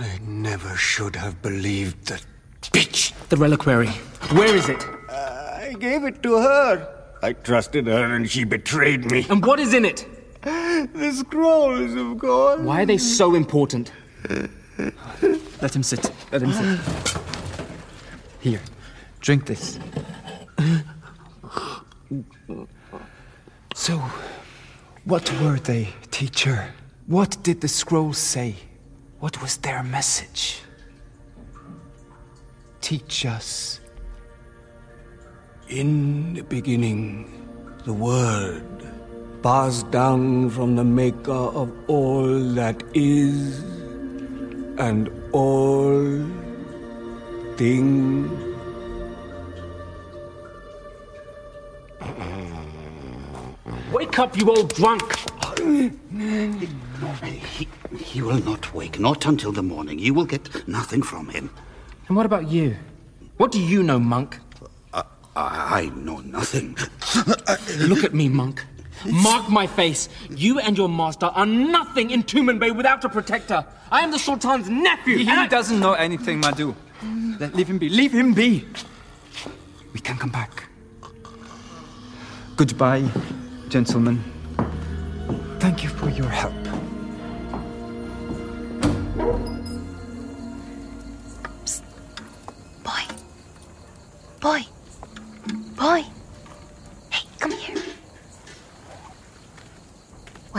I 0.00 0.18
never 0.26 0.74
should 0.74 1.14
have 1.14 1.40
believed 1.40 2.08
that 2.08 2.26
bitch. 2.60 3.12
The 3.28 3.36
reliquary. 3.36 3.90
Where 4.32 4.56
is 4.56 4.68
it? 4.68 4.84
Uh, 5.08 5.60
I 5.62 5.76
gave 5.78 6.02
it 6.02 6.20
to 6.24 6.38
her. 6.38 6.88
I 7.22 7.32
trusted 7.34 7.86
her 7.86 8.12
and 8.16 8.28
she 8.28 8.42
betrayed 8.42 9.08
me. 9.12 9.24
And 9.30 9.46
what 9.46 9.60
is 9.60 9.72
in 9.72 9.84
it? 9.84 10.04
The 10.42 11.12
scrolls, 11.16 11.94
of 11.94 12.18
course. 12.18 12.60
Why 12.60 12.82
are 12.82 12.86
they 12.86 12.98
so 12.98 13.36
important? 13.36 13.92
Let 15.60 15.74
him 15.74 15.82
sit. 15.82 16.12
Let 16.30 16.42
him 16.42 16.52
sit. 16.52 16.78
Here, 18.40 18.60
drink 19.20 19.46
this. 19.46 19.78
So, 23.74 24.02
what 25.04 25.32
were 25.40 25.58
they, 25.58 25.88
teacher? 26.10 26.72
What 27.06 27.42
did 27.42 27.60
the 27.60 27.68
scrolls 27.68 28.18
say? 28.18 28.54
What 29.18 29.40
was 29.42 29.56
their 29.56 29.82
message? 29.82 30.60
Teach 32.80 33.26
us. 33.26 33.80
In 35.68 36.34
the 36.34 36.42
beginning, 36.42 37.48
the 37.84 37.92
Word 37.92 38.62
passed 39.42 39.90
down 39.90 40.50
from 40.50 40.76
the 40.76 40.84
Maker 40.84 41.32
of 41.32 41.72
all 41.88 42.38
that 42.54 42.82
is 42.94 43.62
and 44.78 45.10
all 45.32 46.24
things. 47.56 48.30
Wake 53.92 54.18
up, 54.18 54.36
you 54.36 54.48
old 54.48 54.74
drunk! 54.74 55.16
He, 57.24 57.68
he 57.96 58.22
will 58.22 58.42
not 58.44 58.72
wake, 58.72 59.00
not 59.00 59.26
until 59.26 59.50
the 59.50 59.62
morning. 59.62 59.98
You 59.98 60.14
will 60.14 60.24
get 60.24 60.68
nothing 60.68 61.02
from 61.02 61.28
him. 61.28 61.50
And 62.06 62.16
what 62.16 62.26
about 62.26 62.48
you? 62.48 62.76
What 63.36 63.50
do 63.50 63.60
you 63.60 63.82
know, 63.82 63.98
monk? 63.98 64.38
I, 64.92 65.04
I 65.36 65.92
know 65.94 66.18
nothing. 66.18 66.76
Look 67.78 68.04
at 68.04 68.14
me, 68.14 68.28
monk. 68.28 68.64
Mark 69.06 69.48
my 69.48 69.66
face. 69.66 70.08
You 70.30 70.58
and 70.58 70.76
your 70.76 70.88
master 70.88 71.26
are 71.26 71.46
nothing 71.46 72.10
in 72.10 72.22
Tumanbay 72.22 72.74
without 72.76 73.04
a 73.04 73.08
protector. 73.08 73.64
I 73.90 74.00
am 74.00 74.10
the 74.10 74.18
Sultan's 74.18 74.68
nephew. 74.68 75.18
He 75.18 75.28
and 75.28 75.40
I- 75.40 75.46
doesn't 75.48 75.80
know 75.80 75.92
anything, 75.94 76.40
Madhu. 76.40 76.74
Let, 77.38 77.54
leave 77.54 77.68
him 77.68 77.78
be. 77.78 77.88
Leave 77.88 78.12
him 78.12 78.34
be. 78.34 78.66
We 79.92 80.00
can 80.00 80.16
come 80.16 80.30
back. 80.30 80.64
Goodbye, 82.56 83.08
gentlemen. 83.68 84.22
Thank 85.60 85.84
you 85.84 85.88
for 85.90 86.08
your 86.10 86.28
help. 86.28 86.54
Boy. 92.84 93.02
Boy. 94.40 94.60
Boy. 95.76 96.04
Hey, 97.10 97.26
come 97.38 97.52
here. 97.52 97.76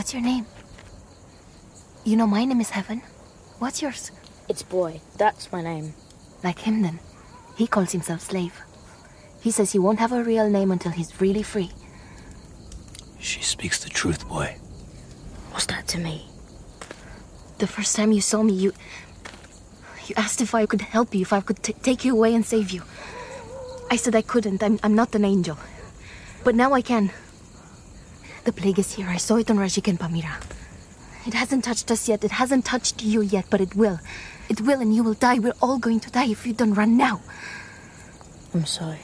What's 0.10 0.26
your 0.26 0.34
name? 0.34 0.47
You 2.03 2.18
know 2.18 2.26
my 2.26 2.43
name 2.43 2.60
is 2.62 2.72
Heaven. 2.72 3.03
What's 3.60 3.80
yours? 3.80 4.10
It's 4.49 4.64
Boy. 4.64 5.01
That's 5.18 5.51
my 5.51 5.62
name. 5.62 5.93
Like 6.43 6.57
him 6.57 6.82
then. 6.82 6.99
He 7.55 7.68
calls 7.68 7.91
himself 7.91 8.22
slave. 8.22 8.60
He 9.39 9.51
says 9.51 9.72
he 9.72 9.78
won't 9.78 9.99
have 9.99 10.12
a 10.12 10.24
real 10.24 10.49
name 10.49 10.72
until 10.72 10.91
he's 10.91 11.22
really 11.22 11.43
free. 11.43 11.70
She 13.20 13.43
speaks 13.43 13.84
the 13.84 13.91
truth, 13.91 14.28
boy. 14.28 14.57
What's 15.51 15.68
that 15.68 15.88
to 15.89 15.99
me? 15.99 16.26
The 17.60 17.68
first 17.68 17.95
time 17.95 18.12
you 18.12 18.22
saw 18.22 18.41
me, 18.41 18.53
you. 18.53 18.74
You 20.07 20.16
asked 20.18 20.41
if 20.41 20.55
I 20.55 20.66
could 20.66 20.82
help 20.82 21.14
you, 21.14 21.22
if 21.22 21.34
I 21.34 21.41
could 21.41 21.62
t- 21.62 21.74
take 21.74 22.03
you 22.03 22.14
away 22.14 22.34
and 22.34 22.43
save 22.43 22.72
you. 22.72 22.82
I 23.91 23.95
said 23.95 24.16
I 24.16 24.24
couldn't. 24.24 24.64
I'm, 24.64 24.80
I'm 24.82 24.95
not 24.95 25.14
an 25.14 25.24
angel. 25.24 25.60
But 26.43 26.55
now 26.55 26.74
I 26.74 26.82
can. 26.82 27.12
The 28.44 28.54
plague 28.54 28.80
is 28.80 28.94
here. 28.94 29.08
I 29.08 29.18
saw 29.18 29.36
it 29.36 29.50
on 29.52 29.58
Rajik 29.58 29.88
and 29.88 30.00
Pamira. 30.00 30.42
It 31.26 31.34
hasn't 31.34 31.64
touched 31.66 31.92
us 31.92 32.08
yet. 32.08 32.24
It 32.24 32.32
hasn't 32.32 32.66
touched 32.66 33.04
you 33.04 33.22
yet, 33.22 33.46
but 33.50 33.62
it 33.62 33.76
will. 33.76 34.00
It 34.48 34.62
will, 34.62 34.80
and 34.80 34.96
you 34.96 35.04
will 35.04 35.14
die. 35.14 35.40
We're 35.40 35.54
all 35.62 35.78
going 35.78 36.00
to 36.00 36.10
die 36.10 36.28
if 36.28 36.48
you 36.48 36.54
don't 36.54 36.74
run 36.74 36.98
now. 36.98 37.22
I'm 38.54 38.66
sorry. 38.66 39.02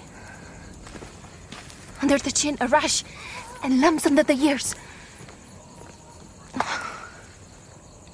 Under 2.02 2.18
the 2.18 2.32
chin, 2.32 2.58
a 2.62 2.68
rash, 2.68 3.04
and 3.64 3.82
lumps 3.82 4.06
under 4.06 4.24
the 4.24 4.34
ears. 4.34 4.74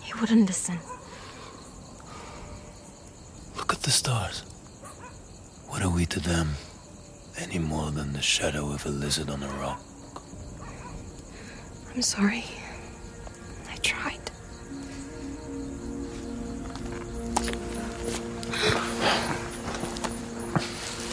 He 0.01 0.13
wouldn't 0.19 0.47
listen. 0.47 0.79
Look 3.55 3.71
at 3.73 3.81
the 3.83 3.91
stars. 3.91 4.41
What 5.67 5.81
are 5.83 5.89
we 5.89 6.05
to 6.07 6.19
them? 6.19 6.55
Any 7.37 7.59
more 7.59 7.91
than 7.91 8.13
the 8.13 8.21
shadow 8.21 8.71
of 8.73 8.85
a 8.85 8.89
lizard 8.89 9.29
on 9.29 9.43
a 9.43 9.47
rock? 9.47 9.81
I'm 11.93 12.01
sorry. 12.01 12.45
I 13.69 13.75
tried. 13.77 14.19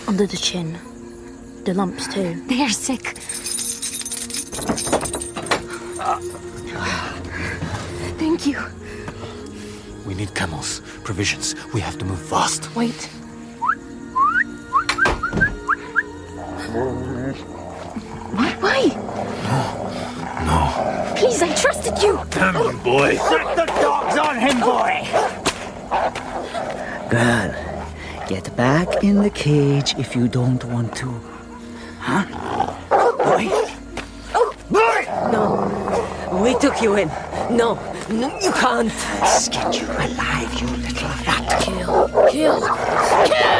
Under 0.07 0.26
the 0.26 0.37
chin. 0.37 0.79
The 1.64 1.74
lumps, 1.74 2.07
too. 2.07 2.41
They 2.47 2.62
are 2.62 2.70
sick. 2.70 3.18
Thank 8.18 8.47
you. 8.47 8.59
We 10.07 10.14
need 10.14 10.33
camels, 10.37 10.81
provisions. 11.03 11.57
We 11.74 11.81
have 11.81 11.99
to 11.99 12.05
move 12.05 12.20
fast. 12.20 12.74
Wait. 12.76 13.11
Why? 18.33 18.53
Why? 18.61 19.18
No. 21.41 21.47
Please, 21.47 21.53
I 21.53 21.55
trusted 21.62 22.03
you. 22.03 22.20
Damn 22.30 22.55
you, 22.55 22.78
boy. 22.78 23.16
Set 23.16 23.57
the 23.57 23.66
dogs 23.80 24.18
on 24.18 24.39
him, 24.39 24.62
oh. 24.62 24.66
boy! 24.70 25.07
Girl, 27.11 27.55
get 28.28 28.57
back 28.57 29.05
in 29.05 29.22
the 29.22 29.30
cage 29.30 29.95
if 29.99 30.16
you 30.16 30.28
don't 30.28 30.64
want 30.64 30.97
to. 30.97 31.20
Huh? 32.01 32.24
Boy? 32.89 33.49
Oh! 34.34 34.53
Boy! 34.70 35.07
No. 35.30 36.41
We 36.43 36.55
took 36.59 36.82
you 36.82 36.97
in. 36.97 37.09
No. 37.51 37.78
No, 38.11 38.39
you 38.41 38.53
can't. 38.53 38.91
Skin 39.26 39.72
you 39.72 39.86
alive, 39.86 40.53
you 40.61 40.66
little 40.66 41.09
rat. 41.26 41.61
Kill, 41.62 42.09
kill. 42.30 42.61
Kill. 43.28 43.59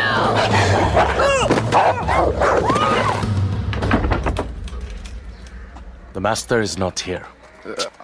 The 6.15 6.21
master 6.21 6.61
is 6.61 6.77
not 6.77 6.99
here. 7.01 7.27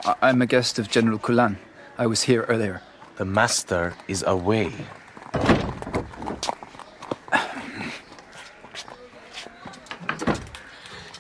I- 0.04 0.16
I'm 0.22 0.42
a 0.42 0.46
guest 0.46 0.78
of 0.78 0.90
General 0.90 1.18
Kulan. 1.18 1.58
I 1.98 2.06
was 2.06 2.22
here 2.22 2.42
earlier. 2.48 2.82
The 3.16 3.24
master 3.24 3.94
is 4.08 4.22
away. 4.26 4.72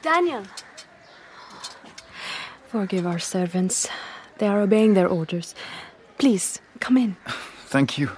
Daniel! 0.02 0.44
Forgive 2.68 3.06
our 3.06 3.18
servants. 3.18 3.88
They 4.38 4.46
are 4.46 4.60
obeying 4.60 4.94
their 4.94 5.08
orders. 5.08 5.54
Please, 6.18 6.60
come 6.80 6.96
in. 6.96 7.16
Thank 7.66 7.98
you. 7.98 8.10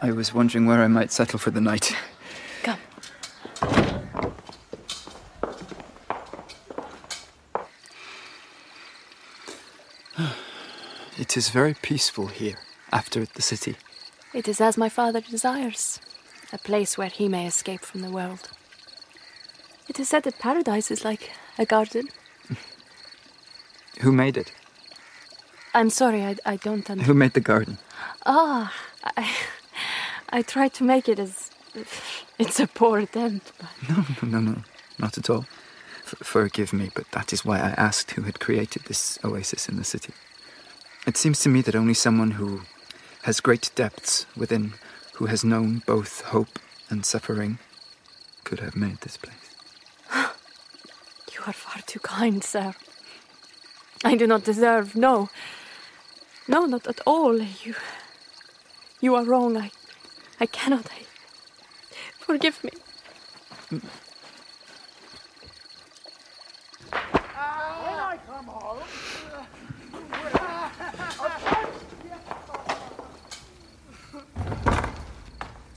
I 0.00 0.10
was 0.12 0.34
wondering 0.34 0.66
where 0.66 0.82
I 0.82 0.88
might 0.88 1.12
settle 1.12 1.38
for 1.38 1.50
the 1.50 1.60
night. 1.60 1.94
It 11.32 11.38
is 11.38 11.48
very 11.48 11.72
peaceful 11.72 12.26
here, 12.26 12.58
after 12.92 13.24
the 13.24 13.40
city. 13.40 13.76
It 14.34 14.48
is 14.48 14.60
as 14.60 14.76
my 14.76 14.90
father 14.90 15.22
desires 15.22 15.98
a 16.52 16.58
place 16.58 16.98
where 16.98 17.08
he 17.08 17.26
may 17.26 17.46
escape 17.46 17.80
from 17.80 18.02
the 18.02 18.10
world. 18.10 18.50
It 19.88 19.98
is 19.98 20.10
said 20.10 20.24
that 20.24 20.38
paradise 20.38 20.90
is 20.90 21.06
like 21.06 21.30
a 21.56 21.64
garden. 21.64 22.08
Who 24.02 24.12
made 24.12 24.36
it? 24.36 24.52
I'm 25.72 25.88
sorry, 25.88 26.22
I, 26.22 26.36
I 26.44 26.56
don't 26.56 26.90
understand. 26.90 27.00
Who 27.06 27.14
made 27.14 27.32
the 27.32 27.40
garden? 27.40 27.78
Ah, 28.26 28.70
I, 29.02 29.34
I 30.28 30.42
tried 30.42 30.74
to 30.74 30.84
make 30.84 31.08
it 31.08 31.18
as. 31.18 31.50
It's 32.38 32.60
a 32.60 32.66
poor 32.66 32.98
attempt, 32.98 33.52
but. 33.58 33.70
No, 33.88 34.04
no, 34.22 34.38
no, 34.38 34.52
no, 34.52 34.62
not 34.98 35.16
at 35.16 35.30
all. 35.30 35.46
F- 36.04 36.26
forgive 36.26 36.74
me, 36.74 36.90
but 36.94 37.10
that 37.12 37.32
is 37.32 37.42
why 37.42 37.56
I 37.56 37.70
asked 37.70 38.10
who 38.10 38.22
had 38.22 38.38
created 38.38 38.82
this 38.84 39.18
oasis 39.24 39.66
in 39.66 39.76
the 39.76 39.84
city. 39.84 40.12
It 41.06 41.16
seems 41.16 41.40
to 41.40 41.48
me 41.48 41.62
that 41.62 41.74
only 41.74 41.94
someone 41.94 42.32
who 42.32 42.62
has 43.22 43.40
great 43.40 43.70
depths 43.74 44.26
within, 44.36 44.74
who 45.14 45.26
has 45.26 45.44
known 45.44 45.82
both 45.84 46.20
hope 46.22 46.58
and 46.90 47.04
suffering, 47.04 47.58
could 48.44 48.60
have 48.60 48.76
made 48.76 48.98
this 49.00 49.16
place. 49.16 49.54
You 51.32 51.40
are 51.46 51.52
far 51.52 51.82
too 51.86 51.98
kind, 51.98 52.44
sir. 52.44 52.74
I 54.04 54.16
do 54.16 54.26
not 54.28 54.44
deserve. 54.44 54.94
No. 54.94 55.28
No, 56.46 56.66
not 56.66 56.86
at 56.86 57.00
all. 57.04 57.40
You. 57.40 57.74
You 59.00 59.16
are 59.16 59.24
wrong. 59.24 59.56
I. 59.56 59.70
I 60.38 60.46
cannot. 60.46 60.86
I, 60.90 61.02
forgive 62.18 62.62
me. 62.62 62.70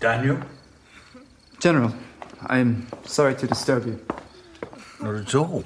Daniel? 0.06 0.38
General, 1.60 1.92
I 2.46 2.60
am 2.60 2.86
sorry 3.06 3.34
to 3.38 3.48
disturb 3.48 3.88
you. 3.88 4.00
Not 5.02 5.16
at 5.16 5.34
all. 5.34 5.64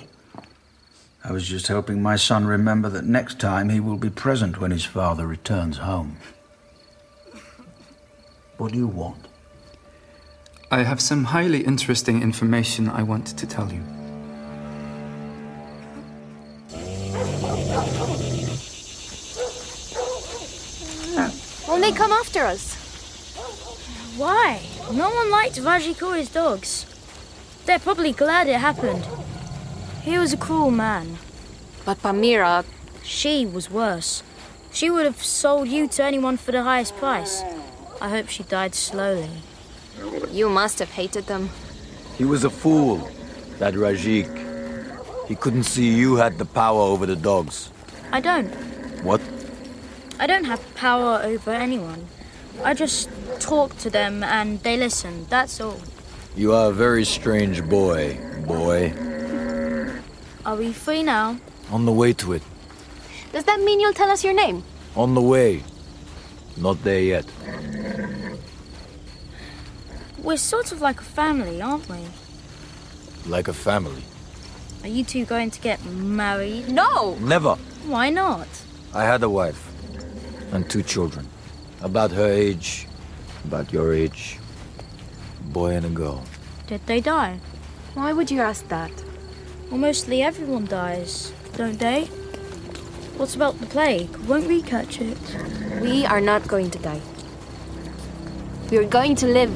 I 1.25 1.33
was 1.33 1.45
just 1.45 1.67
helping 1.67 2.01
my 2.01 2.15
son 2.15 2.45
remember 2.45 2.87
that 2.87 3.03
next 3.03 3.37
time 3.37 3.67
he 3.67 3.81
will 3.81 3.97
be 3.97 4.09
present 4.09 4.61
when 4.61 4.71
his 4.71 4.85
father 4.85 5.27
returns 5.27 5.79
home. 5.79 6.15
What 8.55 8.71
do 8.71 8.77
you 8.77 8.87
want? 8.87 9.27
I 10.71 10.83
have 10.83 11.01
some 11.01 11.25
highly 11.25 11.65
interesting 11.65 12.23
information 12.23 12.87
I 12.87 13.03
want 13.03 13.27
to 13.27 13.45
tell 13.45 13.69
you. 13.73 13.83
Won't 21.67 21.81
they 21.81 21.91
come 21.91 22.13
after 22.13 22.45
us? 22.45 22.78
Why? 24.19 24.59
No 24.91 25.09
one 25.09 25.31
liked 25.31 25.55
Vajikuri's 25.55 26.27
dogs. 26.27 26.85
They're 27.65 27.79
probably 27.79 28.11
glad 28.11 28.49
it 28.49 28.59
happened. 28.59 29.07
He 30.01 30.17
was 30.17 30.33
a 30.33 30.37
cruel 30.37 30.71
man. 30.71 31.17
But 31.85 32.01
Pamira. 32.01 32.65
She 33.01 33.45
was 33.45 33.71
worse. 33.71 34.21
She 34.73 34.89
would 34.89 35.05
have 35.05 35.23
sold 35.23 35.69
you 35.69 35.87
to 35.87 36.03
anyone 36.03 36.35
for 36.35 36.51
the 36.51 36.63
highest 36.63 36.97
price. 36.97 37.43
I 38.01 38.09
hope 38.09 38.27
she 38.27 38.43
died 38.43 38.75
slowly. 38.75 39.29
You 40.31 40.49
must 40.49 40.79
have 40.79 40.91
hated 40.91 41.27
them. 41.27 41.49
He 42.17 42.25
was 42.25 42.43
a 42.43 42.49
fool, 42.49 43.09
that 43.59 43.73
Rajik. 43.73 44.27
He 45.29 45.35
couldn't 45.35 45.63
see 45.63 45.95
you 45.95 46.17
had 46.17 46.37
the 46.37 46.45
power 46.45 46.81
over 46.81 47.05
the 47.05 47.15
dogs. 47.15 47.71
I 48.11 48.19
don't. 48.19 48.51
What? 49.01 49.21
I 50.19 50.27
don't 50.27 50.43
have 50.43 50.59
power 50.75 51.21
over 51.23 51.51
anyone. 51.51 52.05
I 52.63 52.73
just 52.73 53.09
talk 53.39 53.77
to 53.79 53.89
them 53.89 54.23
and 54.23 54.61
they 54.63 54.77
listen, 54.77 55.25
that's 55.29 55.61
all. 55.61 55.79
You 56.35 56.53
are 56.53 56.69
a 56.69 56.73
very 56.73 57.05
strange 57.05 57.63
boy, 57.63 58.19
boy. 58.45 58.93
Are 60.45 60.55
we 60.55 60.73
free 60.73 61.03
now? 61.03 61.39
On 61.71 61.85
the 61.85 61.91
way 61.91 62.13
to 62.13 62.33
it. 62.33 62.43
Does 63.31 63.43
that 63.45 63.59
mean 63.61 63.79
you'll 63.79 63.93
tell 63.93 64.09
us 64.11 64.23
your 64.23 64.33
name? 64.33 64.63
On 64.95 65.15
the 65.15 65.21
way. 65.21 65.63
Not 66.57 66.83
there 66.83 67.01
yet. 67.01 67.25
We're 70.21 70.37
sort 70.37 70.71
of 70.71 70.81
like 70.81 70.99
a 70.99 71.03
family, 71.03 71.61
aren't 71.61 71.87
we? 71.87 71.99
Like 73.25 73.47
a 73.47 73.53
family. 73.53 74.03
Are 74.83 74.89
you 74.89 75.03
two 75.03 75.25
going 75.25 75.51
to 75.51 75.61
get 75.61 75.83
married? 75.85 76.69
No! 76.69 77.15
Never. 77.15 77.55
Why 77.85 78.09
not? 78.09 78.47
I 78.93 79.03
had 79.03 79.23
a 79.23 79.29
wife 79.29 79.71
and 80.51 80.69
two 80.69 80.83
children. 80.83 81.27
About 81.81 82.11
her 82.11 82.27
age, 82.27 82.87
about 83.45 83.71
your 83.71 83.93
age. 83.93 84.37
Boy 85.53 85.75
and 85.75 85.85
a 85.85 85.89
girl. 85.89 86.23
Did 86.67 86.85
they 86.85 86.99
die? 86.99 87.39
Why 87.93 88.11
would 88.11 88.29
you 88.29 88.41
ask 88.41 88.67
that? 88.67 88.91
Well, 89.69 89.79
mostly 89.79 90.21
everyone 90.21 90.65
dies, 90.65 91.31
don't 91.55 91.79
they? 91.79 92.05
What 93.15 93.33
about 93.33 93.59
the 93.59 93.65
plague? 93.65 94.15
Won't 94.27 94.47
we 94.47 94.61
catch 94.61 94.99
it? 94.99 95.17
We 95.81 96.05
are 96.05 96.21
not 96.21 96.47
going 96.47 96.69
to 96.71 96.79
die. 96.79 97.01
We 98.69 98.77
are 98.77 98.83
going 98.85 99.15
to 99.15 99.27
live. 99.27 99.51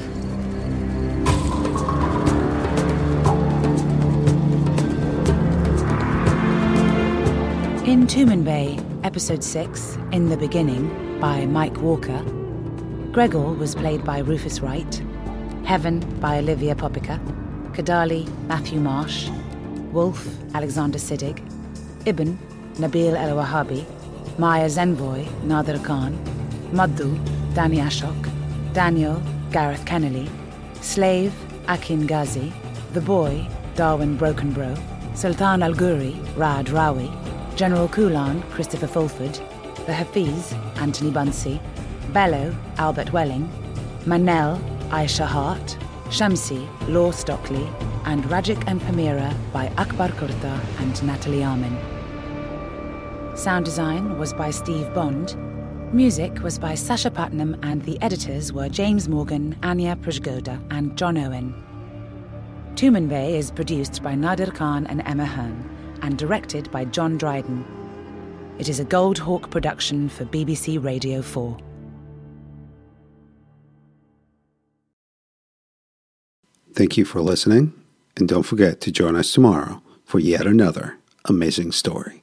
In 7.86 8.07
Tumanbay, 8.07 8.93
Episode 9.04 9.43
6, 9.43 9.97
In 10.14 10.30
the 10.30 10.38
Beginning, 10.38 11.20
by 11.20 11.45
Mike 11.45 11.76
Walker, 11.82 12.24
Gregor 13.12 13.51
was 13.51 13.76
played 13.76 14.06
by 14.06 14.20
Rufus 14.20 14.62
Wright, 14.62 15.04
Heaven 15.66 15.99
by 16.22 16.38
Olivia 16.38 16.74
Popica, 16.74 17.20
Kadali 17.74 18.26
Matthew 18.47 18.80
Marsh, 18.80 19.30
Wolf 19.91 20.26
Alexander 20.54 20.97
Siddig, 20.97 21.39
Ibn 22.06 22.39
Nabil 22.76 23.18
Elouahabi, 23.18 23.86
Maya 24.39 24.68
Zenvoy 24.68 25.28
Nadir 25.43 25.80
Khan, 25.80 26.18
Madhu 26.72 27.20
Danny 27.54 27.80
Ashok, 27.80 28.30
Daniel 28.72 29.22
Gareth 29.51 29.84
Kennerley, 29.84 30.30
Slave 30.82 31.34
Akin 31.68 32.08
Gazi, 32.08 32.54
The 32.93 33.01
Boy 33.01 33.45
Darwin 33.76 34.18
Brokenbro, 34.18 34.80
Sultan 35.14 35.62
Al 35.62 35.74
Ghuri 35.74 36.16
Raad 36.38 36.68
Rawi, 36.68 37.22
General 37.56 37.88
Kulan 37.88 38.41
Christopher 38.49 38.88
Fulford, 38.88 39.39
The 39.86 39.93
Hafiz 39.93 40.54
Anthony 40.78 41.12
Bunsee, 41.12 41.62
Bello 42.12 42.56
Albert 42.78 43.14
Welling, 43.14 43.47
Manel 44.06 44.60
Aisha 44.89 45.26
Hart, 45.26 45.78
Shamsi 46.06 46.68
Law 46.89 47.12
Stockley, 47.12 47.68
and 48.06 48.24
Rajik 48.26 48.64
and 48.66 48.82
Pamira 48.82 49.36
by 49.54 49.68
Akbar 49.78 50.10
Kurtha 50.10 50.60
and 50.80 51.04
Natalie 51.04 51.43
Armin. 51.43 51.78
Sound 53.36 53.66
design 53.66 54.18
was 54.18 54.34
by 54.34 54.49
Steve 54.49 54.91
Bond. 54.95 55.36
Music 55.93 56.41
was 56.41 56.58
by 56.58 56.74
Sasha 56.74 57.12
Putnam, 57.12 57.56
and 57.62 57.84
the 57.84 58.01
editors 58.01 58.51
were 58.51 58.68
James 58.68 59.08
Morgan, 59.08 59.56
Anya 59.62 59.95
Prajgoda, 59.95 60.60
and 60.72 60.97
John 60.97 61.20
Owen. 61.20 61.54
Tumanbay 62.74 63.36
is 63.36 63.51
produced 63.51 64.01
by 64.01 64.16
Nadir 64.16 64.51
Khan 64.51 64.88
and 64.88 65.04
Emma 65.06 65.26
Hearn, 65.26 65.70
and 66.04 66.18
directed 66.18 66.70
by 66.70 66.86
John 66.86 67.18
Dryden. 67.18 67.66
It 68.60 68.70
is 68.70 68.80
a 68.80 68.86
Goldhawk 68.86 69.49
production 69.49 70.10
for 70.10 70.26
BBC 70.26 70.84
Radio 70.84 71.24
4. 71.24 71.58
Thank 76.74 76.97
you 76.97 77.06
for 77.06 77.22
listening, 77.22 77.74
and 78.18 78.28
don't 78.28 78.43
forget 78.43 78.82
to 78.82 78.91
join 78.91 79.16
us 79.16 79.32
tomorrow 79.32 79.82
for 80.06 80.20
yet 80.20 80.45
another 80.45 80.97
amazing 81.26 81.72
story. 81.72 82.22